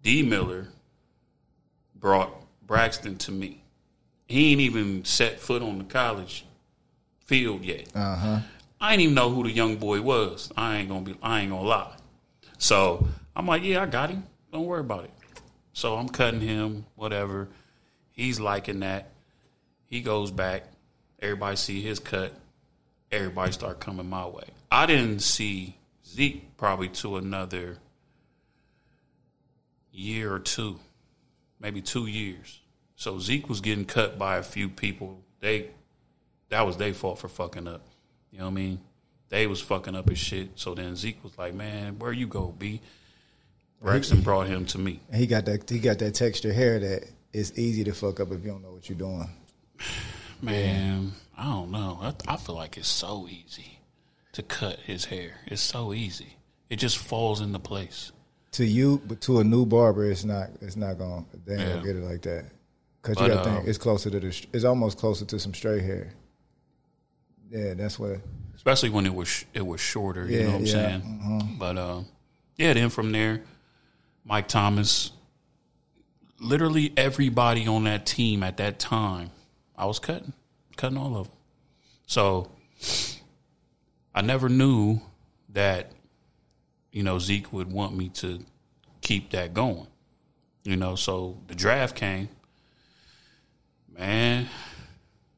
[0.02, 0.68] D Miller,
[1.94, 2.30] brought
[2.66, 3.64] Braxton to me.
[4.26, 6.46] He ain't even set foot on the college
[7.26, 7.88] field yet.
[7.94, 8.40] uh huh.
[8.80, 10.52] I didn't even know who the young boy was.
[10.56, 11.16] I ain't gonna be.
[11.22, 11.96] I ain't gonna lie.
[12.58, 14.24] So I'm like, yeah, I got him.
[14.52, 15.10] Don't worry about it.
[15.72, 17.48] So I'm cutting him, whatever.
[18.12, 19.10] He's liking that.
[19.86, 20.64] He goes back.
[21.20, 22.32] Everybody see his cut.
[23.10, 24.44] Everybody start coming my way.
[24.70, 27.78] I didn't see Zeke probably to another
[29.94, 30.78] year or two,
[31.60, 32.60] maybe two years.
[32.96, 35.22] So Zeke was getting cut by a few people.
[35.40, 35.70] They
[36.50, 37.82] that was their fault for fucking up.
[38.30, 38.80] You know what I mean?
[39.28, 40.50] They was fucking up his shit.
[40.56, 42.80] So then Zeke was like, "Man, where you go, B?"
[43.80, 45.00] Braxton brought him to me.
[45.10, 45.68] And he got that.
[45.68, 48.72] He got that texture hair that it's easy to fuck up if you don't know
[48.72, 49.28] what you're doing.
[50.42, 51.98] Man, I don't know.
[52.00, 53.78] I, I feel like it's so easy
[54.32, 55.40] to cut his hair.
[55.46, 56.36] It's so easy.
[56.68, 58.12] It just falls into place.
[58.54, 60.50] To you, but to a new barber, it's not.
[60.60, 61.24] It's not going.
[61.32, 61.72] to They ain't Yeah.
[61.74, 62.44] gonna get it like that.
[63.02, 64.46] Cause But, you got to um, think it's closer to the.
[64.52, 66.12] It's almost closer to some straight hair.
[67.50, 68.20] Yeah, that's what.
[68.54, 70.26] especially when it was it was shorter.
[70.26, 71.56] You know what I'm yeah, saying?
[71.58, 72.00] But uh,
[72.56, 73.42] yeah, then from there,
[74.24, 75.10] Mike Thomas,
[76.40, 79.30] literally everybody on that team at that time,
[79.76, 80.32] I was cutting,
[80.76, 81.36] cutting all of them.
[82.06, 82.50] So
[84.14, 85.00] I never knew
[85.50, 85.92] that
[86.94, 88.38] you know Zeke would want me to
[89.02, 89.86] keep that going.
[90.62, 92.28] You know, so the draft came.
[93.96, 94.48] Man,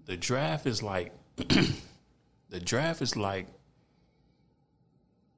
[0.04, 3.46] the draft is like the draft is like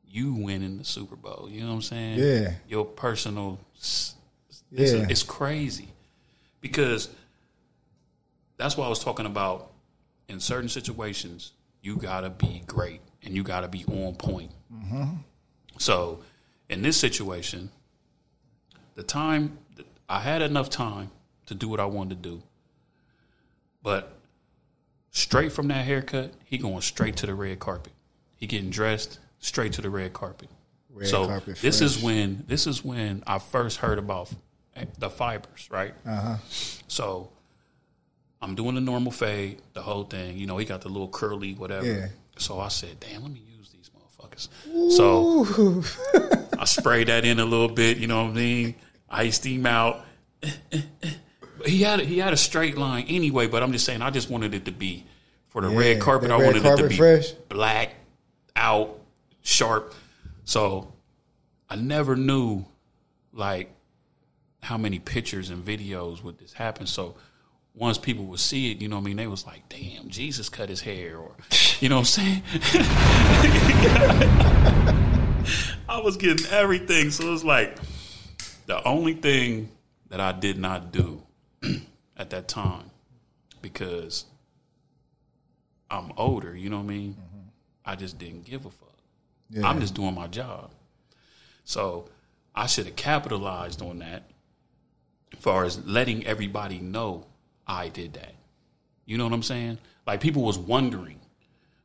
[0.06, 1.48] you winning the Super Bowl.
[1.50, 2.18] You know what I'm saying?
[2.18, 2.52] Yeah.
[2.68, 3.58] Your personal.
[3.76, 4.14] s-
[4.70, 4.82] Yeah.
[4.86, 5.88] It's, it's crazy
[6.60, 7.08] because
[8.56, 9.72] that's what I was talking about.
[10.28, 14.50] In certain situations, you gotta be great and you gotta be on point.
[14.72, 15.04] Mm-hmm.
[15.78, 16.20] So,
[16.68, 17.70] in this situation,
[18.94, 19.58] the time
[20.08, 21.10] I had enough time
[21.46, 22.42] to do what I wanted to do,
[23.82, 24.12] but
[25.10, 27.92] straight from that haircut, he going straight to the red carpet.
[28.36, 30.48] He getting dressed straight to the red carpet.
[30.90, 34.30] Red so carpet this is when this is when I first heard about
[34.98, 35.94] the fibers, right?
[36.06, 36.36] Uh-huh.
[36.88, 37.30] So
[38.40, 40.38] I'm doing the normal fade, the whole thing.
[40.38, 41.86] You know, he got the little curly whatever.
[41.86, 42.06] Yeah.
[42.36, 43.57] So I said, "Damn, let me use
[44.20, 44.48] motherfuckers."
[44.92, 45.82] So
[46.58, 47.98] I sprayed that in a little bit.
[47.98, 48.74] You know what I mean?
[49.10, 50.04] Iced him out.
[51.66, 54.54] he had he had a straight line anyway, but I'm just saying I just wanted
[54.54, 55.04] it to be
[55.48, 56.30] for the Yeah, red carpet.
[56.30, 57.32] I wanted it to be fresh.
[57.48, 57.94] black,
[58.54, 59.00] out,
[59.42, 59.94] sharp.
[60.44, 60.92] So
[61.68, 62.64] I never knew
[63.32, 63.70] like
[64.62, 66.86] how many pictures and videos would this happen.
[66.86, 67.16] So
[67.78, 70.48] once people would see it, you know what I mean, they was like, damn, Jesus
[70.48, 71.36] cut his hair or
[71.80, 72.42] you know what I'm saying?
[75.88, 77.10] I was getting everything.
[77.10, 77.78] So it was like
[78.66, 79.70] the only thing
[80.08, 81.22] that I did not do
[82.16, 82.90] at that time
[83.62, 84.24] because
[85.90, 87.12] I'm older, you know what I mean?
[87.12, 87.48] Mm-hmm.
[87.84, 88.88] I just didn't give a fuck.
[89.50, 89.66] Yeah.
[89.66, 90.70] I'm just doing my job.
[91.64, 92.08] So
[92.54, 94.24] I should have capitalized on that
[95.32, 97.26] as far as letting everybody know
[97.68, 98.34] I did that.
[99.06, 99.78] You know what I'm saying?
[100.06, 101.20] Like people was wondering,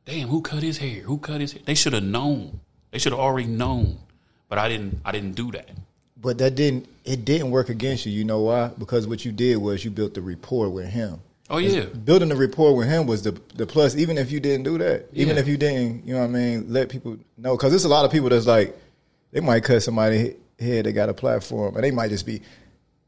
[0.04, 1.00] damn, who cut his hair?
[1.02, 1.62] Who cut his hair?
[1.64, 2.60] They should have known.
[2.90, 3.98] They should have already known.
[4.48, 5.70] But I didn't I didn't do that.
[6.20, 8.12] But that didn't it didn't work against you.
[8.12, 8.68] You know why?
[8.78, 11.20] Because what you did was you built the rapport with him.
[11.50, 11.84] Oh yeah.
[11.84, 13.94] Building the rapport with him was the the plus.
[13.96, 15.42] Even if you didn't do that, even Yeah.
[15.42, 17.56] if you didn't, you know what I mean, let people know.
[17.56, 18.74] Because there's a lot of people that's like
[19.32, 22.40] they might cut somebody head that got a platform, and they might just be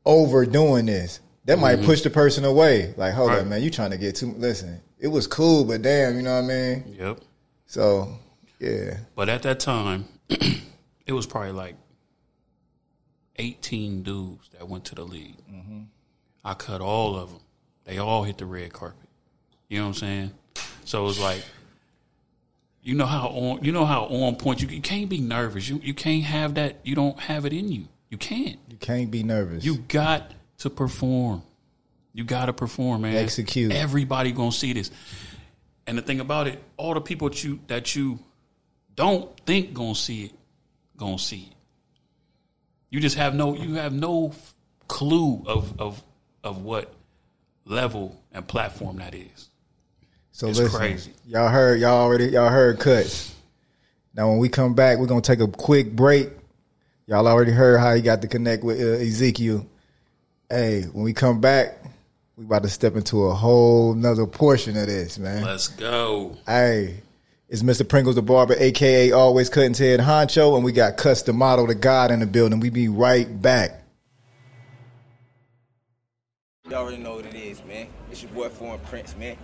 [0.04, 1.20] overdoing this.
[1.46, 1.86] That might mm-hmm.
[1.86, 2.92] push the person away.
[2.96, 3.38] Like, hold Right.
[3.40, 4.34] on, man, you trying to get too?
[4.36, 6.96] Listen, it was cool, but damn, you know what I mean.
[6.98, 7.20] Yep.
[7.66, 8.18] So
[8.58, 11.76] yeah, But at that time, it was probably like
[13.36, 15.36] 18 dudes that went to the league.
[15.50, 15.82] Mm-hmm.
[16.44, 17.40] I cut all of them.
[17.84, 19.08] They all hit the red carpet.
[19.68, 20.30] You know what I'm saying?
[20.84, 21.44] So it was like,
[22.82, 25.68] you know how on you know how on point you, you can't be nervous.
[25.68, 26.78] You you can't have that.
[26.84, 27.88] You don't have it in you.
[28.10, 28.58] You can't.
[28.68, 29.64] you can't be nervous.
[29.64, 31.42] You got to perform.
[32.12, 33.16] You got to perform, man.
[33.16, 33.72] Execute.
[33.72, 34.90] Everybody gonna see this.
[35.86, 38.18] And the thing about it, all the people that you that you
[38.94, 40.32] don't think gonna see it,
[40.96, 41.56] gonna see it.
[42.90, 44.32] You just have no you have no
[44.88, 46.02] clue of of
[46.42, 46.92] of what
[47.64, 49.50] level and platform that is.
[50.32, 51.12] So It's listen, crazy.
[51.26, 53.34] y'all heard y'all already y'all heard cuts.
[54.14, 56.30] Now when we come back, we're gonna take a quick break.
[57.06, 59.66] Y'all already heard how he got to connect with uh, Ezekiel.
[60.48, 61.76] Hey, when we come back,
[62.36, 65.42] we about to step into a whole nother portion of this, man.
[65.42, 66.36] Let's go.
[66.46, 67.00] Hey,
[67.48, 67.88] it's Mr.
[67.88, 72.12] Pringles the Barber, aka Always Cutting Head Honcho, and we got Custom Model the God
[72.12, 72.60] in the building.
[72.60, 73.82] We be right back.
[76.68, 77.88] Y'all already know what it is, man.
[78.12, 79.36] It's your boy Foreign Prince, man.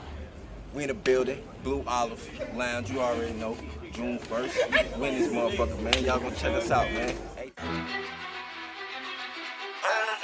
[0.73, 3.57] We in the building, Blue Olive Lounge, you already know.
[3.93, 4.99] June 1st.
[4.99, 6.05] We in this motherfucker, man.
[6.05, 7.17] Y'all gonna check us out, man.
[7.37, 7.53] Hey.
[9.85, 10.23] I'm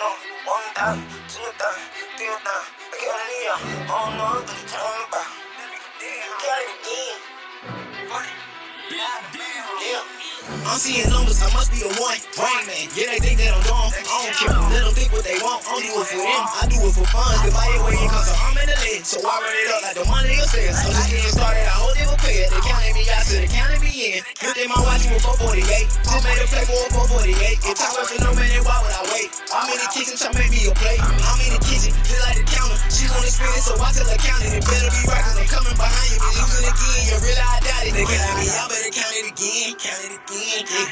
[10.79, 12.17] seeing numbers, I must be the one.
[12.39, 13.91] Rain man, yeah, they think that I'm dumb.
[13.91, 14.55] I don't care.
[14.71, 15.67] Let them think what they want.
[15.67, 16.43] I don't do it for them.
[16.49, 17.35] I do it for fun.
[17.43, 17.67] Cause my
[18.09, 19.03] cause I'm in the leg.
[19.05, 20.79] So I run it up like the money sales.
[20.79, 21.67] I'm just getting started.
[21.67, 21.89] I
[22.23, 22.51] pay it.
[22.51, 24.21] They counting me out, so they counting me in.
[24.43, 25.89] Looked at my watch, you a 448.
[25.89, 27.59] Just made a play for a 448.
[27.65, 29.31] If I work for no minute, why would I wait?
[29.51, 31.01] I'm in the kitchen, trying to make me a plate.
[31.01, 32.78] I'm in the kitchen, just like the counter.
[32.99, 34.59] She want experience, so I tell her count it.
[34.59, 36.19] It better be right, cause I'm coming behind you.
[36.19, 37.03] Be losing again.
[37.07, 37.95] You really, I doubt it.
[37.95, 39.71] They counting me out, better count it again.
[39.79, 40.63] Count it again.
[40.67, 40.91] Yeah.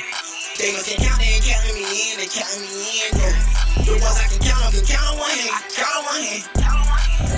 [0.55, 2.15] They gon' say count, they ain't counting me in.
[2.23, 3.11] They counting me in.
[3.11, 3.91] Yeah.
[3.91, 5.51] The ones I can count, I can count on one hand.
[5.75, 6.43] Count on one hand.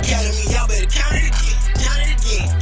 [0.05, 1.57] Counting me out, better count it again.
[1.73, 2.58] Count it again.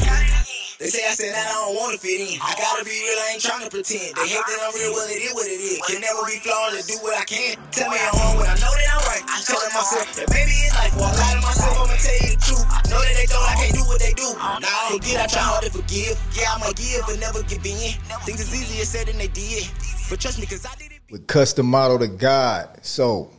[0.77, 2.37] They say I said that I don't wanna fit in.
[2.37, 4.13] I gotta be real, I ain't tryna pretend.
[4.13, 5.81] They hate that I'm real, well it is what it is.
[5.89, 7.57] Can never be and do what I can.
[7.73, 9.25] Tell me I'm wrong when I know that I'm right.
[9.25, 10.93] I'm telling myself that maybe it's life.
[10.93, 12.65] Well, I lie to myself, I'ma tell you the truth.
[12.93, 14.29] Know that they don't, I can't do what they do.
[14.37, 16.13] Nah, I forget, I try hard to forgive.
[16.37, 17.97] Yeah, I'ma give, but never give in.
[18.29, 19.65] Things is easier said than they did.
[20.13, 21.01] But trust me, cause I did it.
[21.09, 22.85] with custom model to God.
[22.85, 23.33] So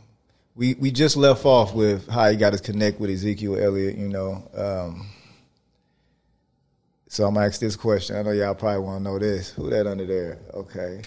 [0.59, 3.95] we we just left off with how he got his connect with Ezekiel Elliott.
[3.95, 5.07] You know, um,
[7.09, 8.17] So I'm gonna ask this question.
[8.17, 9.49] I know y'all probably want to know this.
[9.51, 10.39] Who that under there?
[10.53, 11.03] Okay.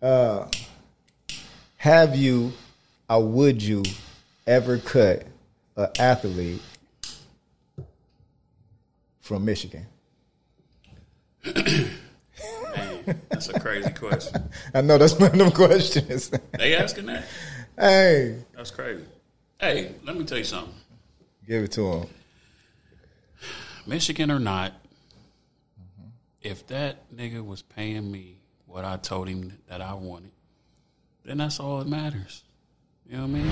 [0.00, 0.46] Uh,
[1.76, 2.52] have you
[3.10, 3.82] or would you
[4.46, 5.24] ever cut
[5.76, 6.62] an athlete
[9.20, 9.86] from Michigan?
[11.44, 14.50] That's a crazy question.
[14.74, 16.30] I know that's one of them questions.
[16.58, 17.24] They asking that?
[17.78, 19.04] hey, That's crazy.
[19.60, 20.74] Hey, let me tell you something.
[21.46, 22.06] give it to him.
[23.86, 24.72] Michigan or not,
[26.42, 30.30] if that nigga was paying me what I told him that I wanted,
[31.24, 32.42] then that's all that matters.
[33.08, 33.46] You know what I mean?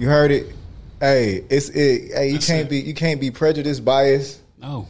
[0.00, 0.46] You heard it.
[0.98, 2.12] Hey, it's it.
[2.12, 2.70] Hey, you That's can't it.
[2.70, 4.88] be you can't be prejudiced, biased, No.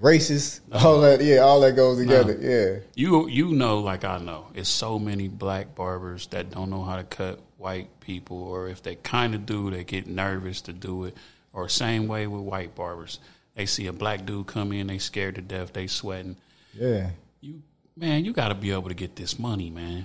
[0.00, 0.60] racist.
[0.72, 1.22] All that.
[1.22, 2.36] Yeah, all that goes together.
[2.40, 2.78] Yeah.
[2.94, 4.46] You you know like I know.
[4.54, 8.82] It's so many black barbers that don't know how to cut white people or if
[8.82, 11.16] they kind of do, they get nervous to do it.
[11.56, 13.18] Or same way with white barbers.
[13.54, 16.36] They see a black dude come in, they scared to death, they sweating.
[16.74, 17.10] Yeah.
[17.40, 17.62] You
[17.96, 20.04] man, you got to be able to get this money, man.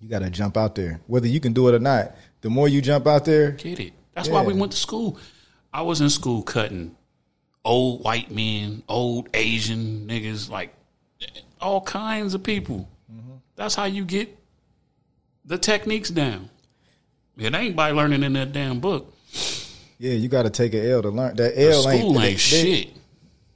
[0.00, 2.14] You got to jump out there, whether you can do it or not.
[2.40, 3.94] The more you jump out there, Get it.
[4.14, 5.18] That's why we went to school.
[5.72, 6.94] I was in school cutting
[7.64, 10.72] old white men, old Asian niggas, like
[11.60, 12.88] all kinds of people.
[13.12, 13.32] Mm-hmm.
[13.56, 14.38] That's how you get
[15.44, 16.48] the techniques down.
[17.36, 19.12] It ain't by learning in that damn book.
[19.98, 21.36] Yeah, you got to take an L to learn.
[21.36, 22.90] That L School ain't, ain't shit.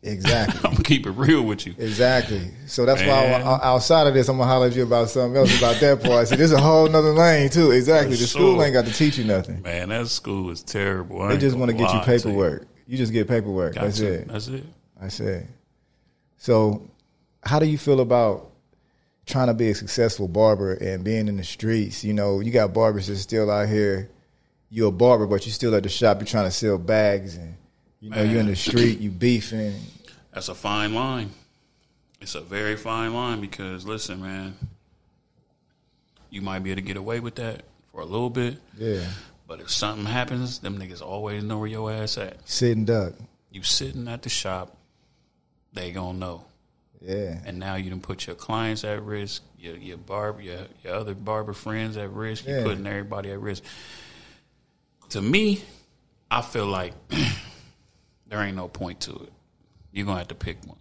[0.03, 0.61] Exactly.
[0.65, 1.75] I'm gonna keep it real with you.
[1.77, 2.51] Exactly.
[2.67, 3.43] So that's why Man.
[3.43, 6.29] I, outside of this, I'm gonna holler at you about something else about that part.
[6.29, 7.71] See, this is a whole nother lane too.
[7.71, 8.17] Exactly.
[8.17, 8.65] For The school sure.
[8.65, 9.61] ain't got to teach you nothing.
[9.61, 11.21] Man, that school is terrible.
[11.21, 12.67] I They just want to get you paperwork.
[12.87, 13.75] You just get paperwork.
[13.75, 14.07] Got That's to.
[14.13, 14.29] it.
[14.29, 14.65] That's it.
[14.99, 15.47] That's it.
[16.39, 16.91] So,
[17.45, 18.51] how do you feel about
[19.27, 22.03] trying to be a successful barber and being in the streets?
[22.05, 24.11] You know, you got barbers that's still out here.
[24.71, 26.19] You're a barber, but you're still at the shop.
[26.21, 27.55] You're trying to sell bags, and
[28.01, 29.01] you know you're in the street.
[29.01, 29.75] You beefing.
[30.33, 31.31] That's a fine line.
[32.21, 34.55] It's a very fine line because listen, man,
[36.31, 39.05] you might be able to get away with that for a little bit, Yeah,
[39.49, 42.49] but if something happens, them niggas always know where your ass at.
[42.49, 43.15] sitting duck.
[43.51, 44.77] You sitting at the shop,
[45.73, 46.45] they gonna know.
[47.01, 50.95] Yeah, And now you done put your clients at risk, your your barber, your, your
[50.95, 52.47] other barber friends at risk.
[52.47, 53.65] You're putting everybody at risk.
[55.11, 55.63] To me,
[56.31, 56.95] I feel like
[58.29, 59.33] there ain't no point to it.
[59.93, 60.79] You're gonna have to pick one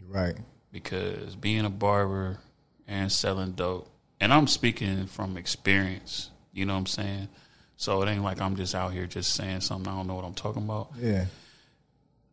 [0.00, 0.36] you're right.
[0.70, 2.38] because being a barber
[2.86, 3.88] and selling dope,
[4.20, 6.30] and I'm speaking from experience.
[6.52, 7.28] You know what I'm saying?
[7.76, 10.24] So it ain't like I'm just out here just saying something I don't know what
[10.24, 10.90] I'm talking about.
[11.00, 11.26] Yeah,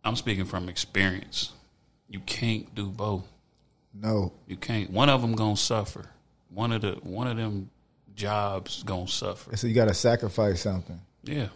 [0.03, 1.53] I'm speaking from experience.
[2.07, 3.23] You can't do both.
[3.93, 4.91] no, You can't.
[4.91, 6.05] One of them gonna suffer.
[6.49, 7.71] One of the one of them
[8.15, 9.55] jobs gonna suffer.
[9.57, 10.99] so you got to sacrifice something.
[11.25, 11.47] Yeah,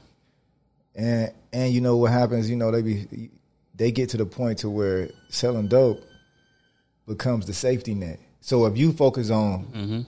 [0.96, 3.30] and and you know what happens you know they be
[3.76, 6.04] they get to the point to where selling dope
[7.08, 10.02] becomes the safety net so if you focus on Mm-hmm.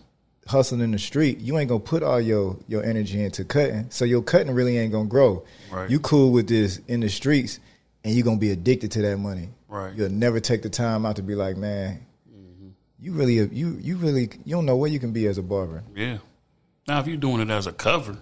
[0.47, 4.03] hustling in the street you ain't gonna put all your your energy into cutting so
[4.05, 5.89] your cutting really ain't gonna grow Right.
[5.89, 7.59] you cool with this in the streets
[8.03, 9.93] and you're gonna be addicted to that money Right.
[9.95, 12.69] you'll never take the time out to be like man Mm-hmm.
[12.99, 15.83] you really you you really you don't know where you can be as a barber
[15.95, 16.17] yeah.
[16.87, 18.17] Now if you're doing it as a cover,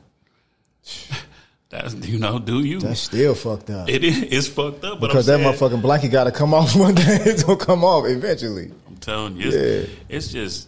[1.69, 2.79] that's you know, do you?
[2.79, 4.99] that's still fucked up it is it's fucked up.
[4.99, 7.03] But because that saying- motherfucking blanket got to come off one day.
[7.25, 8.71] It's gonna come off eventually.
[8.87, 9.55] I'm telling you, it's,
[9.89, 9.95] Yeah.
[10.09, 10.67] it's just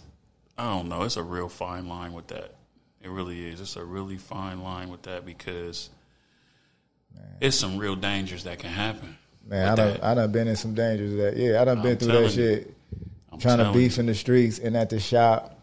[0.57, 1.03] I don't know.
[1.03, 2.53] It's a real fine line with that.
[3.03, 3.59] It really is.
[3.59, 5.89] It's a really fine line with that because
[7.39, 9.17] it's some real dangers that can happen.
[9.47, 10.03] Man, I done, that.
[10.03, 11.35] I done been in some dangers that.
[11.35, 12.55] Yeah, I done been I'm through telling that you.
[12.57, 12.73] shit.
[13.31, 14.01] I'm Trying to beef you.
[14.01, 15.57] in the streets and at the shop.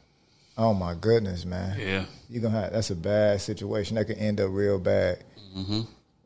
[0.57, 1.79] Oh my goodness, man.
[1.79, 2.05] Yeah.
[2.29, 3.95] You gonna have that's a bad situation.
[3.95, 5.23] That could end up real bad.
[5.55, 5.67] And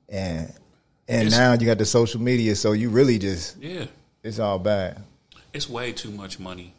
[0.09, 1.27] and Mm-hmm.
[1.27, 3.87] It's- now you got the social media, so you really just Yeah.
[4.23, 5.03] it's all bad.
[5.53, 6.75] it's way too much money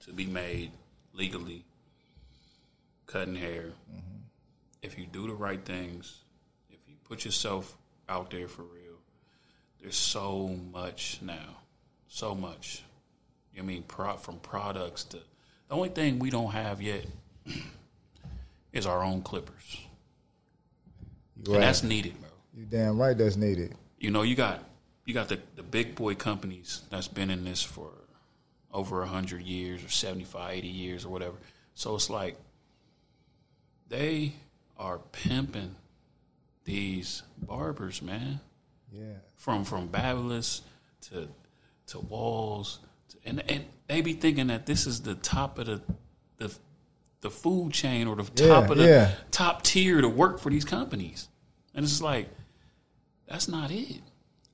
[0.00, 0.70] to be made
[1.12, 1.64] legally
[3.06, 3.72] cutting hair.
[4.82, 6.18] If you do the right things,
[6.70, 7.76] if you put yourself
[8.08, 8.98] out there for real,
[9.80, 11.56] there's so much now,
[12.06, 12.84] so much.
[13.58, 17.06] I mean, pro, from products to the only thing we don't have yet
[18.72, 19.78] is our own clippers,
[21.44, 22.28] You and that's needed, bro.
[22.56, 23.74] You damn right that's needed.
[23.98, 24.62] You know, you got
[25.04, 27.90] you got the, the big boy companies that's been in this for
[28.72, 31.36] over 100 years or 75, 80 years or whatever.
[31.74, 32.36] So it's like
[33.88, 34.34] they
[34.76, 35.76] are pimping
[36.64, 38.40] these barbers, man.
[38.92, 39.04] Yeah.
[39.36, 40.60] From from Babyliss
[41.08, 41.28] to
[41.88, 42.78] to Wahls,
[43.10, 45.80] to, and and they be thinking that this is the top of the
[47.20, 49.14] the food chain or the top of the yeah.
[49.30, 51.28] top tier to work for these companies,
[51.74, 52.28] and it's like
[53.26, 54.00] that's not it.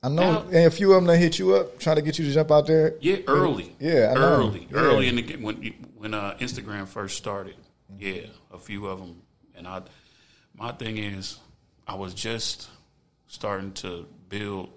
[0.03, 2.19] I know, Now- and a few of them that hit you up, trying to get
[2.19, 2.95] you to jump out there.
[3.01, 3.75] Yeah, early.
[3.79, 4.77] Yeah, early, Yeah.
[4.77, 7.55] early in the when when uh, Instagram first started.
[7.97, 9.21] Yeah, a few of them,
[9.55, 9.81] and I.
[10.57, 11.37] My thing is,
[11.87, 12.69] I was just
[13.27, 14.69] starting to build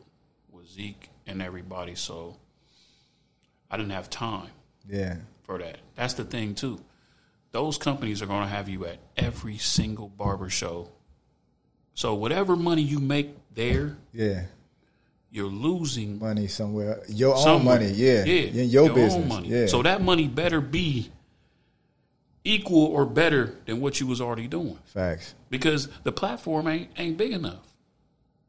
[0.50, 2.36] with Zeke and everybody, so
[3.70, 4.48] I didn't have time
[4.88, 5.78] Yeah, for that.
[5.94, 6.80] That's the thing too.
[7.50, 10.90] Those companies are going to have you at every single barber show.
[11.94, 14.44] So whatever money you make there, yeah.
[15.30, 17.80] you're losing Money somewhere, your own somewhere.
[17.80, 17.90] money.
[17.92, 19.28] Yeah, yeah, in your, own business.
[19.28, 19.48] money.
[19.48, 19.66] Yeah.
[19.66, 21.10] So that money better be
[22.44, 25.34] equal or better than what you was already doing, facts.
[25.50, 27.66] because the platform ain't ain't big enough.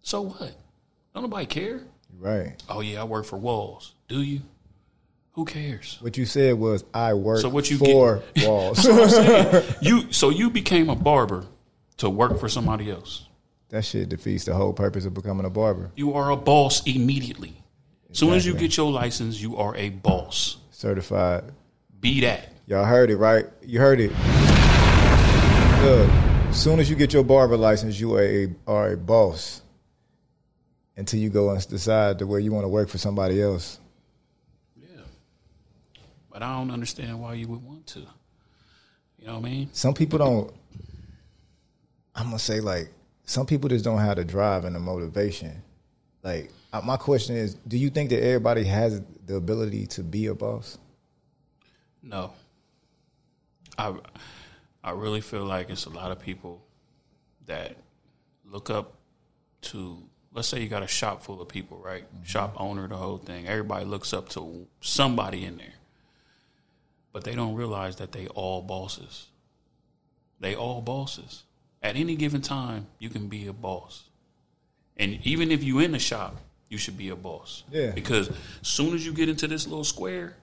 [0.02, 0.56] So what?
[1.14, 1.82] Don't nobody care.
[2.18, 2.54] Right.
[2.70, 3.94] Oh yeah, I work for Wahls.
[4.08, 4.42] Do you?
[5.40, 5.98] Who cares?
[6.02, 8.84] What you said was I work So what you for Wahls.
[9.82, 11.46] You so you became a barber
[11.96, 13.26] to work for somebody else.
[13.70, 15.92] that shit defeats the whole purpose of becoming a barber.
[15.96, 17.64] You are a boss immediately.
[18.12, 20.58] As soon as you get your license, you are a boss.
[20.72, 21.46] Certified.
[22.02, 22.52] Be that.
[22.68, 23.46] Y'all heard it, right?
[23.62, 24.10] You heard it.
[25.86, 26.10] Look,
[26.50, 29.62] as soon as you get your barber license, you are a, are a boss.
[30.98, 33.80] Until you go and decide to where you want to work for somebody else.
[36.40, 38.00] But I don't understand why you would want to.
[38.00, 39.70] You know what I mean?
[39.74, 40.54] Some people don't.
[42.16, 42.88] I'm gonna say like
[43.26, 45.62] some people just don't have the drive and the motivation.
[46.24, 50.28] Like uh, my question is, do you think that everybody has the ability to be
[50.28, 50.78] a boss?
[52.02, 52.32] No.
[53.78, 53.96] I
[54.82, 56.64] I really feel like it's a lot of people
[57.48, 57.76] that
[58.46, 58.94] look up
[59.64, 62.06] to let's say you got a shop full of people, right?
[62.24, 63.46] Shop owner, the whole thing.
[63.46, 65.74] Everybody looks up to somebody in there.
[67.12, 69.28] But they don't realize that they all bosses.
[70.40, 71.44] They all bosses.
[71.82, 74.04] At any given time, you can be a boss.
[74.98, 76.38] And even if you in the shop,
[76.70, 77.64] you should be a boss.
[77.72, 77.92] Yeah.
[77.92, 80.36] Because as soon as you get into this little square,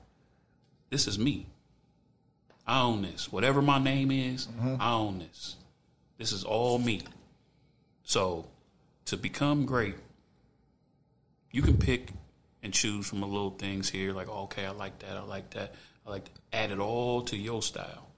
[0.90, 1.46] this is me.
[2.66, 3.30] I own this.
[3.30, 4.76] Whatever my name is, uh-huh.
[4.80, 5.56] I own this.
[6.18, 7.02] This is all me.
[8.02, 8.46] So
[9.04, 9.94] to become great,
[11.52, 12.10] you can pick
[12.62, 15.74] and choose from the little things here, like okay, I like that, I like that,
[16.06, 18.08] I like to add it all to your style.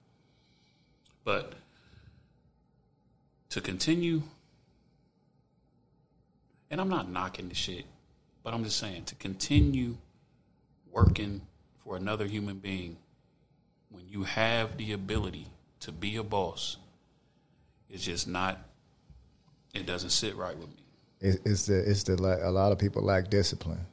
[1.24, 1.55] But
[3.51, 4.22] to continue,
[6.70, 7.86] and I'm not knocking the shit,
[8.43, 9.97] but I'm just saying to continue
[10.91, 11.43] working
[11.78, 12.99] for another human being
[13.91, 15.47] when you have the ability
[15.80, 16.76] to be a boss,
[17.89, 18.59] it's just not.
[19.74, 20.82] It doesn't sit right with me.
[21.20, 23.86] It, it's the it's the a lot of people lack discipline.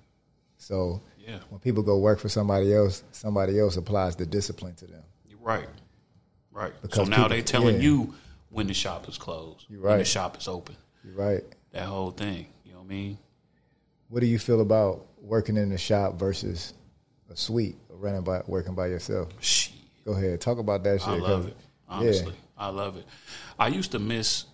[0.57, 4.85] So Yeah, when people go work for somebody else, somebody else applies the discipline to
[4.85, 5.03] them.
[5.27, 5.67] you're right.
[6.51, 6.73] Right.
[6.81, 7.81] Because so now people- they telling yeah.
[7.81, 8.13] you
[8.49, 10.75] when the shop is closed, You're when the shop is open.
[11.03, 11.43] You're right.
[11.71, 12.47] That whole thing.
[12.63, 13.17] You know what I mean?
[14.07, 16.73] What do you feel about working in the shop versus
[17.29, 19.29] a suite or running by working by yourself?
[19.39, 19.73] Shit.
[20.05, 21.09] Go ahead, talk about that shit.
[21.09, 21.57] I love it.
[21.89, 23.05] Honestly, I love it.
[23.57, 24.45] I used to miss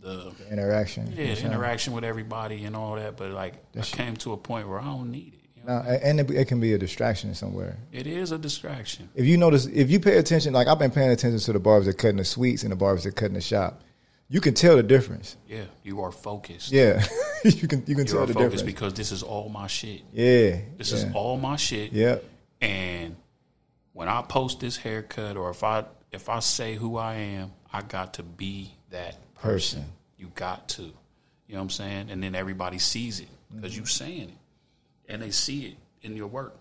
[0.00, 1.12] the yeah, interaction.
[1.14, 4.68] yeah the interaction with everybody and all that, but like I came to a point
[4.68, 5.39] where I don't need it.
[5.60, 5.82] You know?
[5.82, 7.76] Now, and it, it can be a distraction somewhere.
[7.92, 9.08] It is a distraction.
[9.14, 11.86] If you notice, if you pay attention, like I've been paying attention to the barbers
[11.86, 13.82] that cut in the suites and the barbers that cut in the shop,
[14.28, 15.36] you can tell the difference.
[15.48, 16.70] Yeah, you are focused.
[16.72, 17.04] Yeah,
[17.44, 18.62] you can you can you tell are the difference.
[18.62, 20.02] because this is all my shit.
[20.12, 20.98] yeah, This yeah.
[20.98, 21.92] is all my shit.
[21.92, 22.18] Yeah,
[22.60, 23.16] And
[23.92, 27.82] when I post this haircut, or if I if I say who I am, I
[27.82, 29.84] got to be that person.
[30.16, 30.82] You got to.
[30.82, 32.10] You know what I'm saying?
[32.10, 34.34] And then everybody sees it because you're saying it,
[35.10, 35.74] and they see it
[36.06, 36.56] in your work.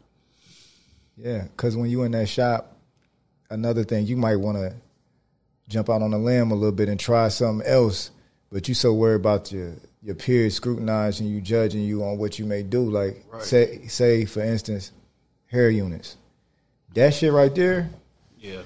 [1.18, 2.76] Yeah, because when you in that shop,
[3.50, 4.74] another thing you might want to
[5.68, 8.12] jump out on a limb a little bit and try something else,
[8.52, 12.45] but you so worried about your your peers scrutinizing you, judging you on what you
[12.45, 12.82] may do.
[12.89, 13.43] Like Right.
[13.43, 14.91] say say for instance,
[15.47, 16.16] hair units.
[16.95, 17.89] That shit right there,
[18.39, 18.62] Yeah,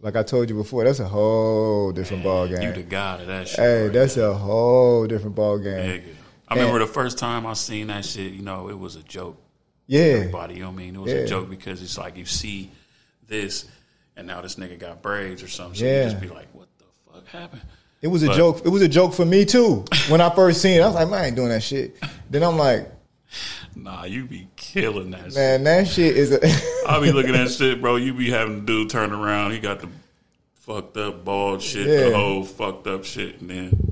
[0.00, 2.62] like I told you before, that's a whole different ball game.
[2.62, 3.58] you the god of that shit.
[3.58, 4.28] hey, right that's there.
[4.28, 6.02] a whole different ball game.
[6.02, 6.14] Nigga.
[6.52, 8.32] I remember the first time I seen that shit.
[8.32, 9.40] You know, it was a joke.
[9.86, 10.94] Yeah, Everybody, you know what I mean?
[10.96, 11.18] It was Yeah.
[11.20, 12.70] a joke because it's like you see
[13.26, 13.66] this,
[14.16, 15.78] and now this nigga got braids or something.
[15.78, 16.04] So Yeah.
[16.04, 17.62] you just be like, "What the fuck happened?"
[18.00, 18.62] it was a But- joke.
[18.64, 19.84] It was a joke for me too.
[20.08, 21.96] When I first seen it, I was like, man, I ain't doing that shit.
[22.30, 22.88] Then I'm like,
[23.74, 25.34] Nah, you be killing that shit.
[25.34, 26.40] man, that shit is a.
[26.88, 27.96] I be looking at shit, bro.
[27.96, 29.52] You be having the dude turn around.
[29.52, 29.88] He got the
[30.54, 32.10] fucked up bald shit, Yeah.
[32.10, 33.91] the whole fucked up shit, and then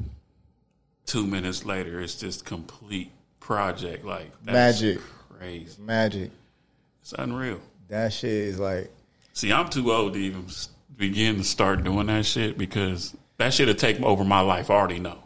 [1.11, 4.05] two minutes later, it's just complete project.
[4.05, 5.01] Like that's Magic.
[5.37, 5.83] crazy.
[5.83, 6.31] magic.
[7.03, 7.61] It's unreal.
[7.89, 8.93] That shit is like
[9.33, 10.47] See, I'm too old to even
[10.97, 14.71] begin to start doing that shit because that shit would take over my life.
[14.71, 15.19] I already know.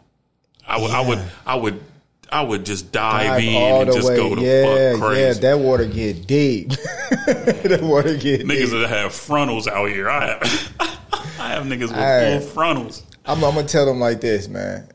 [0.67, 1.83] I would, I would, I would,
[2.31, 4.15] I would just dive, Dive in and just way.
[4.15, 5.21] go to yeah, fuck crazy.
[5.21, 5.33] yeah.
[5.33, 6.69] That water get deep.
[7.27, 8.47] that water get deep.
[8.47, 8.81] niggas deep.
[8.81, 10.09] that have frontals out here.
[10.09, 10.75] I have,
[11.39, 11.91] I have niggas
[12.35, 13.03] with full frontals.
[13.25, 14.87] I'm, I'm gonna tell them like this, man.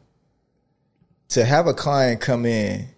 [1.30, 2.88] To have a client come in,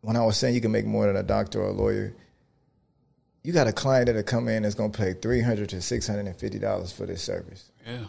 [0.00, 2.14] when I was saying you can make more than a doctor or a lawyer,
[3.44, 6.26] you got a client that'll come in that's gonna pay three hundred to six hundred
[6.26, 7.70] and fifty dollars for this service.
[7.86, 8.06] Yeah.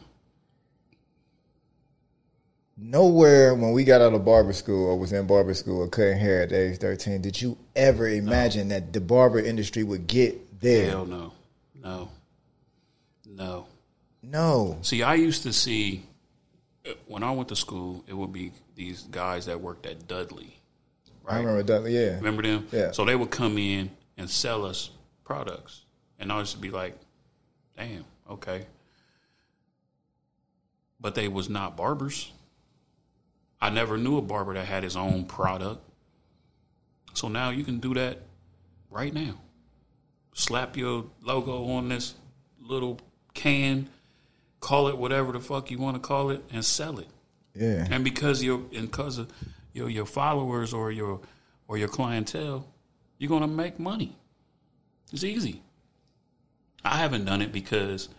[2.75, 6.17] Nowhere when we got out of barber school or was in barber school or cutting
[6.17, 10.89] hair at age thirteen, did you ever imagine that the barber industry would get there?
[10.89, 11.33] Hell no.
[11.75, 12.09] No.
[13.27, 13.67] No.
[14.23, 14.77] No.
[14.81, 16.03] See, I used to see
[17.05, 20.55] when I went to school, it would be these guys that worked at Dudley.
[21.27, 21.91] I remember that.
[21.91, 22.15] Yeah.
[22.15, 22.65] Remember them?
[22.71, 22.91] Yeah.
[22.91, 24.91] So they would come in and sell us
[25.25, 25.81] products.
[26.17, 26.97] And I used to be like,
[27.77, 28.65] damn, okay.
[30.97, 32.31] But they was not barbers.
[33.59, 35.81] I never knew a barber that had his own product.
[37.13, 38.19] So now you can do that
[38.89, 39.35] right now.
[40.33, 42.15] Slap your logo on this
[42.61, 42.97] little
[43.33, 43.89] can,
[44.61, 47.09] call it whatever the fuck you want to call it, and sell it
[47.55, 47.87] Yeah.
[47.89, 49.31] and because you're and because of
[49.73, 51.21] your your followers or your
[51.67, 52.67] or your clientele,
[53.17, 54.15] you're gonna make money.
[55.11, 55.61] It's easy.
[56.83, 58.09] I haven't done it because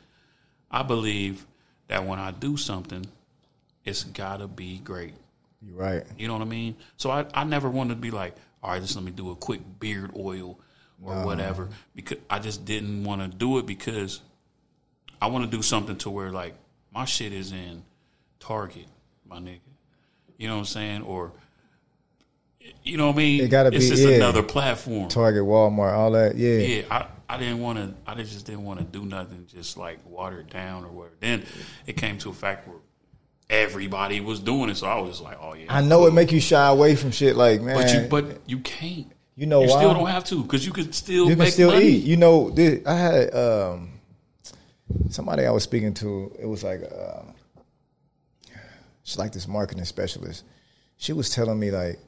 [0.71, 1.47] I believe
[1.89, 3.07] that when I do something,
[3.85, 5.15] it's gotta be great.
[5.63, 6.05] You're right.
[6.19, 6.77] You know what I mean?
[6.97, 9.37] So I, I never wanted to be like, all right, just let me do a
[9.37, 10.59] quick beard oil
[11.03, 11.69] or whatever.
[11.95, 14.21] Because I just didn't want to do it because
[15.21, 16.55] I want to do something to where like
[16.93, 17.85] my shit is in
[18.39, 18.87] Target,
[19.31, 19.61] my nigga.
[20.37, 21.03] You know what I'm saying?
[21.03, 21.33] Or
[22.83, 23.45] you know what I mean?
[23.45, 24.17] It gotta it's be- just yeah.
[24.17, 25.09] another platform.
[25.09, 26.37] Target, Walmart, all that.
[26.37, 26.59] Yeah.
[26.59, 27.95] Yeah, I, I didn't want to.
[28.07, 31.15] I just didn't want to do nothing, just like water it down or whatever.
[31.21, 31.45] Then
[31.87, 32.79] it came to a fact where
[33.49, 35.67] everybody was doing it, so I was just like, oh yeah.
[35.69, 37.77] I know it make you shy away from shit like man.
[37.77, 39.13] But you, but you can't.
[39.37, 39.77] You know you why?
[39.77, 41.87] still don't have to because you can still you can make still money.
[41.87, 42.05] eat.
[42.05, 43.93] You know, this, I had um,
[45.09, 46.37] somebody I was speaking to.
[46.39, 47.23] It was like uh,
[49.11, 50.45] she's like this marketing specialist.
[50.97, 51.99] She was telling me like,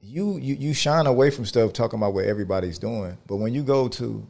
[0.00, 3.62] you you you shine away from stuff talking about what everybody's doing, but when you
[3.62, 4.26] go to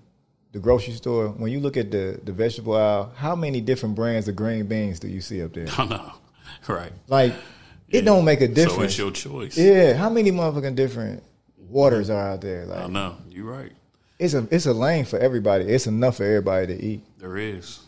[0.52, 4.28] the grocery store, when you look at the the vegetable aisle, how many different brands
[4.28, 5.66] of green beans do you see up there?
[5.78, 6.12] I know,
[6.68, 6.92] right?
[7.08, 7.32] Like,
[7.88, 8.84] it don't make a So difference.
[8.92, 9.56] it's your choice.
[9.56, 11.22] yeah, how many motherfucking different
[11.56, 12.66] waters are out there?
[12.66, 13.16] Like, I know.
[13.30, 13.72] You're right.
[14.18, 15.64] it's a it's a lane for everybody.
[15.64, 17.00] It's enough for everybody to eat.
[17.18, 17.80] There is.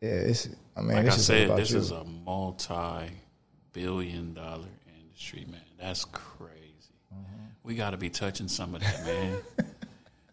[0.00, 0.48] Yeah, it's.
[0.76, 1.78] I mean, Like I said, this you.
[1.78, 4.66] is a multi-billion dollar
[5.02, 5.60] industry, man.
[5.80, 6.52] That's crazy.
[7.14, 7.44] Mm-hmm.
[7.62, 9.36] We got to be touching some of that, man.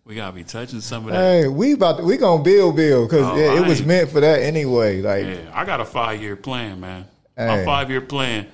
[0.05, 1.19] we got to be touching some of that.
[1.43, 4.19] Hey, we about to, we gonna build build because Oh, yeah, it was meant for
[4.19, 5.01] that anyway.
[5.01, 7.05] Like, Yeah, I got a five year plan, man.
[7.37, 7.47] Hey.
[7.47, 8.47] My five year plan,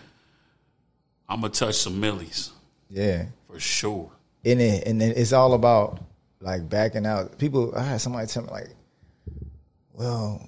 [1.28, 2.52] I'm gonna touch some millies
[2.90, 4.12] yeah, for sure.
[4.46, 6.00] and it and then it's all about
[6.40, 7.38] like backing out.
[7.38, 8.70] People, I had somebody tell me like,
[9.94, 10.42] well,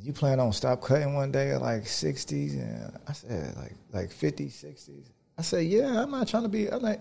[0.00, 4.10] you plan on stop cutting one day at like sixties, and I said like like
[4.10, 5.04] 50s, 60s.
[5.38, 6.68] I said, yeah, I'm not trying to be.
[6.70, 7.00] I'm like,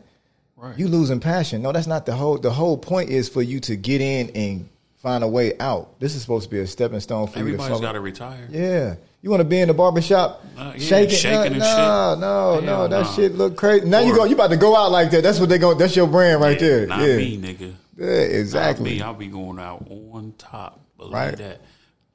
[0.56, 0.78] Right.
[0.78, 1.62] you losing passion.
[1.62, 2.38] No, that's not the whole.
[2.38, 6.00] The whole point is for you to get in and find a way out.
[6.00, 8.48] This is supposed to be a stepping stone for you to Everybody's got to retire.
[8.50, 8.96] Yeah.
[9.22, 12.20] You want to be in the barbershop Uh, yeah, shaking, shaking no, and no, shit.
[12.22, 13.14] no, no, Hell that nah.
[13.14, 13.88] shit look crazy.
[13.88, 15.22] Now you Or- go, you about to go out like that.
[15.24, 15.74] That's what they go.
[15.74, 16.88] That's your brand right Yeah, there.
[16.88, 17.74] Not yeah, me, nigga.
[17.98, 18.96] yeah, Not exactly.
[18.96, 19.02] me.
[19.02, 20.80] I'll be going out on top.
[20.98, 21.38] Believe Right.
[21.38, 21.62] that.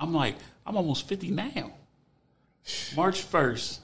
[0.00, 0.36] I'm like,
[0.66, 1.72] I'm almost 50 now.
[2.96, 3.78] March 1st,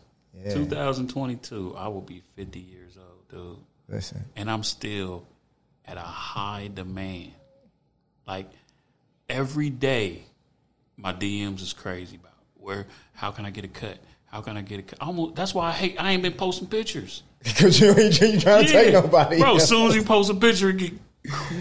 [0.45, 0.55] Yeah.
[0.55, 3.64] 2022, I will be 50 years old, dude.
[3.89, 5.26] Listen, and I'm still
[5.87, 7.33] at a high demand.
[8.26, 8.49] Like
[9.29, 10.24] every day,
[10.97, 12.87] my DMs is crazy about where.
[13.14, 13.99] How can I get a cut?
[14.26, 15.01] How can I get a cut?
[15.01, 15.97] Almost, that's why I hate.
[15.99, 17.22] I ain't been posting pictures.
[17.43, 19.39] because you ain't you trying to take nobody.
[19.39, 19.57] bro.
[19.57, 20.93] As soon as you post a picture, it get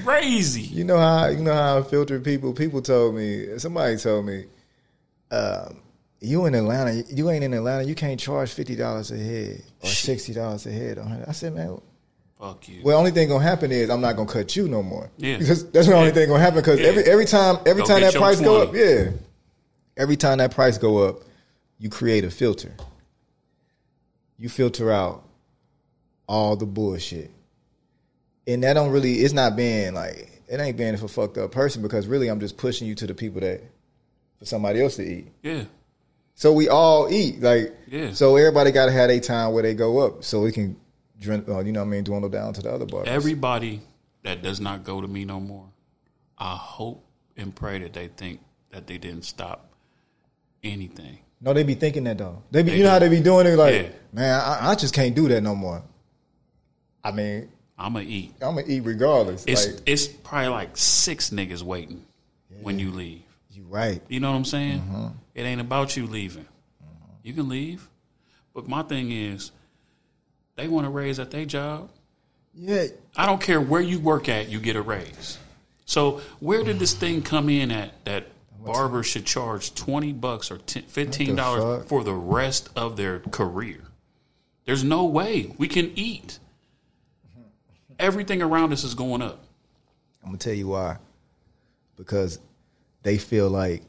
[0.04, 0.62] crazy.
[0.64, 2.52] You know how you know how I filter people.
[2.54, 3.58] People told me.
[3.58, 4.46] Somebody told me,
[5.32, 5.82] um,
[6.22, 7.04] "You in Atlanta?
[7.10, 7.84] You ain't in Atlanta.
[7.84, 11.80] You can't charge fifty dollars a head or sixty dollars a head." I said, "Man,
[12.40, 12.82] Fuck you.
[12.84, 15.10] Well, only thing gonna happen is I'm not gonna cut you no more.
[15.18, 15.38] Yeah.
[15.40, 16.14] because that's the only Yeah.
[16.14, 16.60] thing gonna happen.
[16.60, 16.88] Because Yeah.
[16.88, 19.10] every every time every Go time that price go up, yeah,
[19.98, 21.22] every time that price go up,
[21.80, 22.74] you create a filter.
[24.38, 25.24] You filter out
[26.28, 27.32] all the bullshit,
[28.46, 29.14] and that don't really.
[29.16, 32.56] It's not being like it ain't being for fucked up person because really I'm just
[32.56, 33.62] pushing you to the people that
[34.40, 35.28] for somebody else to eat.
[35.44, 35.64] yeah,
[36.36, 38.14] So we all eat like Yeah.
[38.14, 40.76] So everybody got to have a time where they go up, so we can,
[41.20, 41.48] drink.
[41.50, 43.08] uh, you know, what I mean, dwindle down to the other bars.
[43.08, 43.82] everybody
[44.24, 45.66] that does not go to me no more.
[46.38, 47.04] I hope
[47.36, 49.72] and pray that they think that they didn't stop
[50.64, 51.20] anything.
[51.42, 52.42] No, they be thinking that though.
[52.52, 52.94] They be, They you know do.
[52.94, 53.56] how they be doing it.
[53.58, 53.90] Like, Yeah.
[54.12, 55.84] man, I, I just can't do that no more.
[57.04, 58.34] I mean, I'ma eat.
[58.42, 59.46] I'm gonna eat regardless.
[59.48, 62.06] It's like it's probably like six niggas waiting
[62.62, 63.22] when you leave.
[63.58, 64.02] You right.
[64.08, 64.82] You know what I'm saying?
[64.82, 65.08] Mm-hmm.
[65.34, 66.46] It ain't about you leaving.
[67.24, 67.90] You can leave,
[68.54, 69.52] but my thing is,
[70.56, 71.90] they want to raise at their job.
[72.54, 72.86] Yeah,
[73.16, 75.38] I don't care where you work at, you get a raise.
[75.86, 78.28] So where did this thing come in at that
[78.64, 81.88] barbers should charge twenty bucks or 10, fifteen dollars fuck?
[81.90, 83.82] for the rest of their career?
[84.66, 86.40] There's no way we can eat.
[88.00, 89.44] Everything around us is going up.
[90.24, 90.98] I'm gonna tell you why.
[91.96, 92.40] Because
[93.08, 93.84] they feel like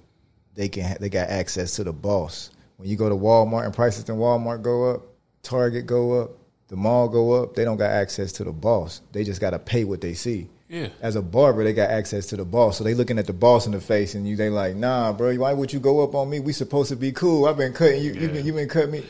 [0.55, 2.51] they can they got access to the boss.
[2.77, 5.03] When you go to Walmart and prices in Walmart go up,
[5.43, 6.31] Target go up,
[6.69, 9.01] the mall go up, they don't got access to the boss.
[9.11, 10.49] They just gotta pay what they see.
[10.69, 10.91] Yeah.
[11.01, 12.79] As a barber, they got access to the boss.
[12.79, 15.35] So they looking at the boss in the face and you they like, nah, bro,
[15.35, 16.39] why would you go up on me?
[16.39, 17.47] We supposed to be cool.
[17.47, 19.05] I've been cutting you, you been you been cutting me.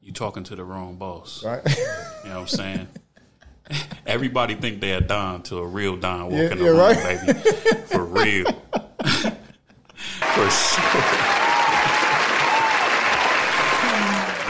[0.00, 1.42] You talking to the wrong boss.
[1.44, 1.60] Right?
[1.66, 2.88] You know what I'm saying?
[4.06, 7.26] Everybody think they a Don to a real Don walking Yeah, around, right.
[7.26, 7.40] baby.
[7.86, 8.44] For real.
[10.34, 10.80] For sure.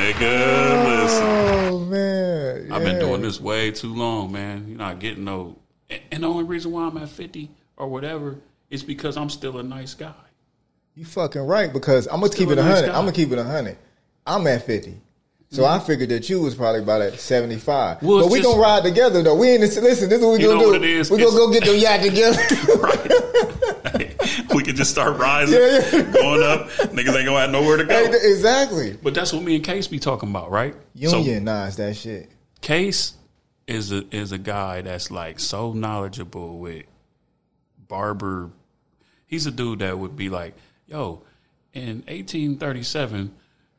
[0.01, 1.27] Nigga, listen.
[1.27, 2.73] oh man.
[2.73, 4.67] I've been doing this way too long, man.
[4.69, 5.57] You're not getting no.
[5.91, 8.37] and- the only reason why I'm at 50 or whatever
[8.71, 10.13] is because I'm still a nice guy.
[10.95, 12.89] You fucking right because I'm gonna Still keep it a nice hundred.
[12.91, 13.79] I'm gonna keep it a hundred.
[14.27, 15.01] I'm at fifty,
[15.51, 18.03] so I figured that you was probably about at seventy five.
[18.03, 19.37] Well, but we just- gonna ride together though.
[19.37, 19.85] We ain't listen.
[19.85, 20.67] This is what we gonna do.
[20.67, 21.11] what it is?
[21.11, 22.39] We gonna go get the yacht together.
[24.55, 26.03] we could just start rising, Yeah, yeah.
[26.13, 26.69] going up.
[26.93, 28.05] Niggas ain't gonna have nowhere to go.
[28.13, 28.97] exactly.
[29.03, 30.75] But that's what me and Case be talking about, right?
[31.05, 32.31] So Unionize that shit.
[32.61, 33.15] Case
[33.67, 36.85] is a is a guy that's like so knowledgeable with
[37.89, 38.51] barber.
[39.27, 40.55] He's a dude that would be like,
[40.87, 41.23] "Yo,
[41.73, 43.33] in 1837,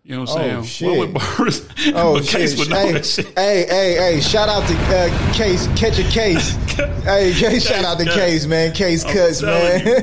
[0.03, 0.63] you know what I'm Oh, saying?
[0.63, 0.97] shit.
[0.99, 1.95] Would?
[1.95, 2.59] Oh but Case shit!
[2.59, 3.25] would know Hey, that shit.
[3.37, 4.19] hey, hey, hey!
[4.21, 6.51] Shout out to uh, Case, catch a case.
[7.03, 8.15] hey, Case, shout out to Case.
[8.15, 8.71] Case, man.
[8.73, 9.85] Case I'm cuts, man.
[9.85, 9.93] you,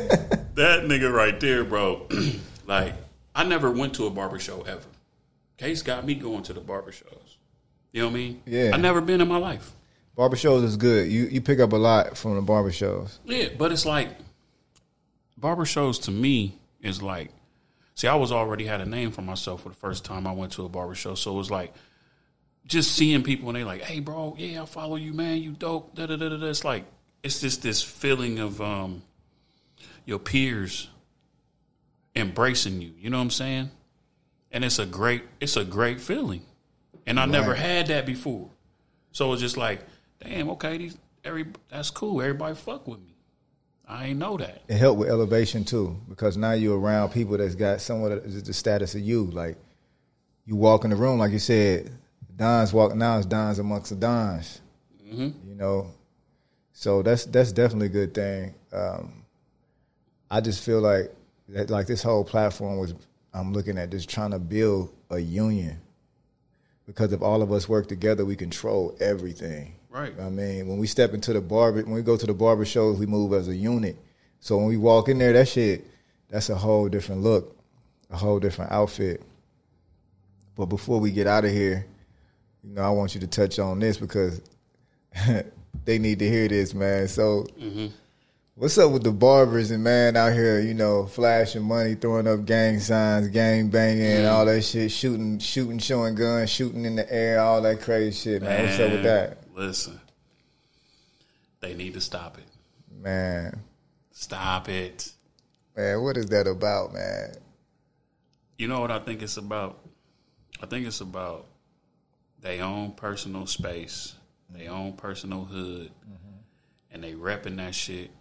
[0.54, 2.06] that nigga right there, bro.
[2.66, 2.94] like,
[3.34, 4.82] I never went to a barber show ever.
[5.56, 7.38] Case got me going to the barber shows.
[7.92, 8.42] You know what I mean?
[8.46, 8.70] Yeah.
[8.74, 9.72] I never been in my life.
[10.14, 11.10] barber shows is good.
[11.10, 13.18] You you pick up a lot from the barber shows.
[13.24, 14.10] Yeah, but it's like
[15.36, 17.30] barber shows to me is like
[17.98, 20.52] see, I was already had a name for myself for the first time I went
[20.52, 21.16] to a barber show.
[21.16, 21.74] So it was like
[22.64, 25.94] just seeing people and they like, hey bro, yeah, I follow you, man, you dope.
[25.96, 26.46] Da da da da.
[26.46, 26.84] It's like
[27.24, 29.02] it's just this feeling of um
[30.06, 30.88] your peers
[32.14, 32.92] embracing you.
[32.98, 33.70] You know what I'm saying?
[34.52, 36.42] And it's a great it's a great feeling.
[37.04, 38.50] And I never had that before.
[39.12, 39.80] So it's just like,
[40.20, 42.22] damn, okay, these every that's cool.
[42.22, 43.17] Everybody fuck with me.
[43.88, 44.62] I ain't know that.
[44.68, 48.52] it helped with elevation too because now you're around people that's got somewhat of the
[48.52, 49.24] status of you.
[49.24, 49.56] Like
[50.44, 51.90] you walk in the room, like you said,
[52.36, 53.16] Don's walking now.
[53.16, 54.60] It's Don's amongst the Dons.
[55.46, 55.90] You know,
[56.72, 58.54] so that's that's definitely a good thing.
[58.72, 59.24] Um,
[60.30, 61.10] I just feel like
[61.48, 62.94] that, like this whole platform was.
[63.32, 65.80] I'm looking at just trying to build a union
[66.86, 69.74] because if all of us work together, we control everything.
[69.90, 70.12] Right.
[70.20, 72.98] I mean, when we step into the barber, when we go to the barber shows,
[72.98, 73.96] we move as a unit.
[74.40, 75.84] So when we walk in there, that shit,
[76.28, 77.56] that's a whole different look,
[78.10, 79.22] a whole different outfit.
[80.56, 81.86] But before we get out of here,
[82.62, 84.40] you know, I want you to touch on this because
[85.84, 87.08] they need to hear this, man.
[87.08, 87.86] So, mm-hmm.
[88.56, 92.44] what's up with the barbers and man out here, you know, flashing money, throwing up
[92.44, 97.40] gang signs, gang banging, all that shit, shooting, shooting, showing guns, shooting in the air,
[97.40, 98.66] all that crazy shit, man.
[98.66, 99.98] What's up with that, Listen,
[101.58, 102.44] they need to stop it.
[102.96, 103.64] man?
[104.12, 105.10] Stop it.
[105.76, 107.34] Man, what is that about, man?
[108.56, 109.80] You know what I think it's about?
[110.62, 111.46] I think it's about
[112.40, 114.14] their own personal space,
[114.48, 114.74] their mm-hmm.
[114.74, 116.38] own personal hood, mm-hmm.
[116.92, 118.12] and they repping that shit.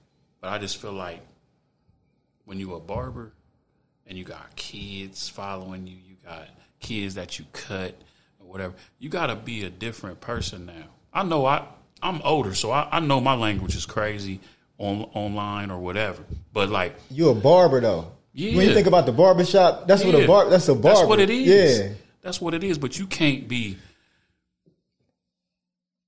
[0.42, 1.22] But I just feel like
[2.46, 3.32] when you a barber
[4.08, 7.94] and you got kids following you, you got kids that you cut
[8.40, 10.97] or whatever, you got to be a different person now.
[11.18, 11.66] I know I
[12.02, 14.40] I'm older, so I, I know my language is crazy
[14.78, 16.24] on online or whatever.
[16.54, 18.12] But like you're a barber though.
[18.34, 18.56] Yeah.
[18.56, 20.90] When you think about the barber shop, that's what a bar that's a barber.
[20.90, 21.80] That's what it is.
[21.80, 21.90] Yeah.
[22.22, 22.78] That's what it is.
[22.78, 23.78] But you can't be.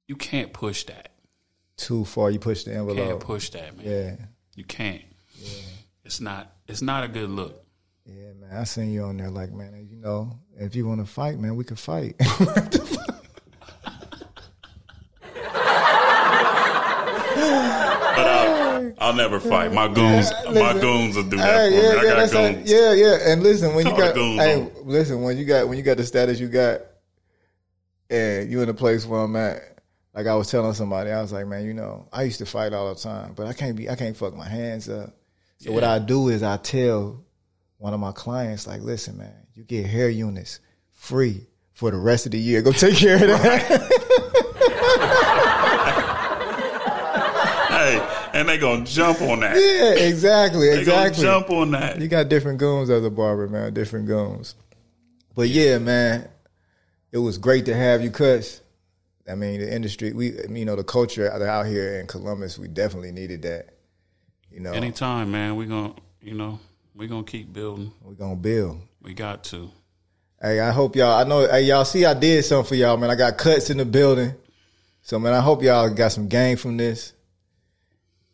[0.07, 1.11] You can't push that.
[1.75, 3.07] Too far you push the You envelope.
[3.07, 3.85] can't push that, man.
[3.87, 4.15] Yeah.
[4.55, 5.01] You can't.
[5.39, 5.49] Yeah.
[6.05, 6.51] It's not.
[6.67, 7.63] It's not a good look.
[8.05, 8.55] Yeah, man.
[8.55, 11.55] I seen you on there like, man, you know, if you want to fight, man,
[11.55, 12.15] we can fight.
[19.09, 19.73] I'll, never fight.
[19.73, 20.31] My goons.
[20.53, 21.97] my goons will do that Hey, for yeah, me.
[21.97, 22.71] I yeah, got goons.
[22.71, 23.31] yeah, yeah.
[23.31, 24.71] And listen, when you got, hey, on.
[24.85, 26.81] listen, when you got, when you got the status you got,
[28.09, 29.61] and you in the place where I'm at,
[30.13, 32.73] like I was telling somebody, I was like, man, you know, I used to fight
[32.73, 35.15] all the time, but I can't be, I can't fuck my hands up.
[35.57, 37.23] So what I do is I tell
[37.77, 40.59] one of my clients, like, listen, man, you get hair units
[40.91, 42.61] free for the rest of the year.
[42.61, 44.05] Go take care of that.
[47.79, 47.97] Hey,
[48.39, 49.55] and they gonna jump on that.
[49.55, 51.23] yeah, exactly, They gonna exactly.
[51.23, 51.99] jump on that.
[51.99, 53.73] You got different goons as a barber, man.
[53.73, 54.55] Different goons.
[55.35, 56.27] But yeah, man,
[57.11, 58.61] it was great to have you, cuz.
[59.29, 62.67] I mean, the industry, we, you know, the culture out out here in Columbus, we
[62.67, 63.67] definitely needed that.
[64.51, 65.55] You know, Anytime, man.
[65.55, 66.59] We gonna, you know,
[66.95, 67.91] we gonna keep building.
[68.01, 68.81] we're gonna build.
[69.01, 69.69] We got to.
[70.41, 71.11] Hey, I hope y'all.
[71.19, 71.47] I know.
[71.47, 73.11] Hey, y'all see, I did something for y'all, man.
[73.11, 74.33] I got cuts in the building,
[75.01, 77.13] so man, I hope y'all got some gain from this.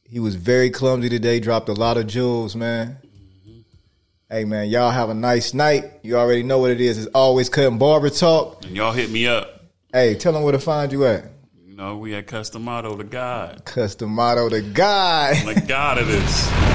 [0.08, 1.40] He was very clumsy today.
[1.40, 2.98] Dropped a lot of jewels, man.
[4.30, 5.86] Hey, man, y'all have a nice night.
[6.04, 6.98] You already know what it is.
[6.98, 8.64] It's always cutting barber talk.
[8.66, 9.64] And y'all hit me up.
[9.92, 11.26] Hey, tell them where to find you at.
[11.66, 13.64] You know, we at Cus D'Amato, the God.
[13.66, 15.54] Cus D'Amato, the guy.
[15.54, 16.72] The God of this.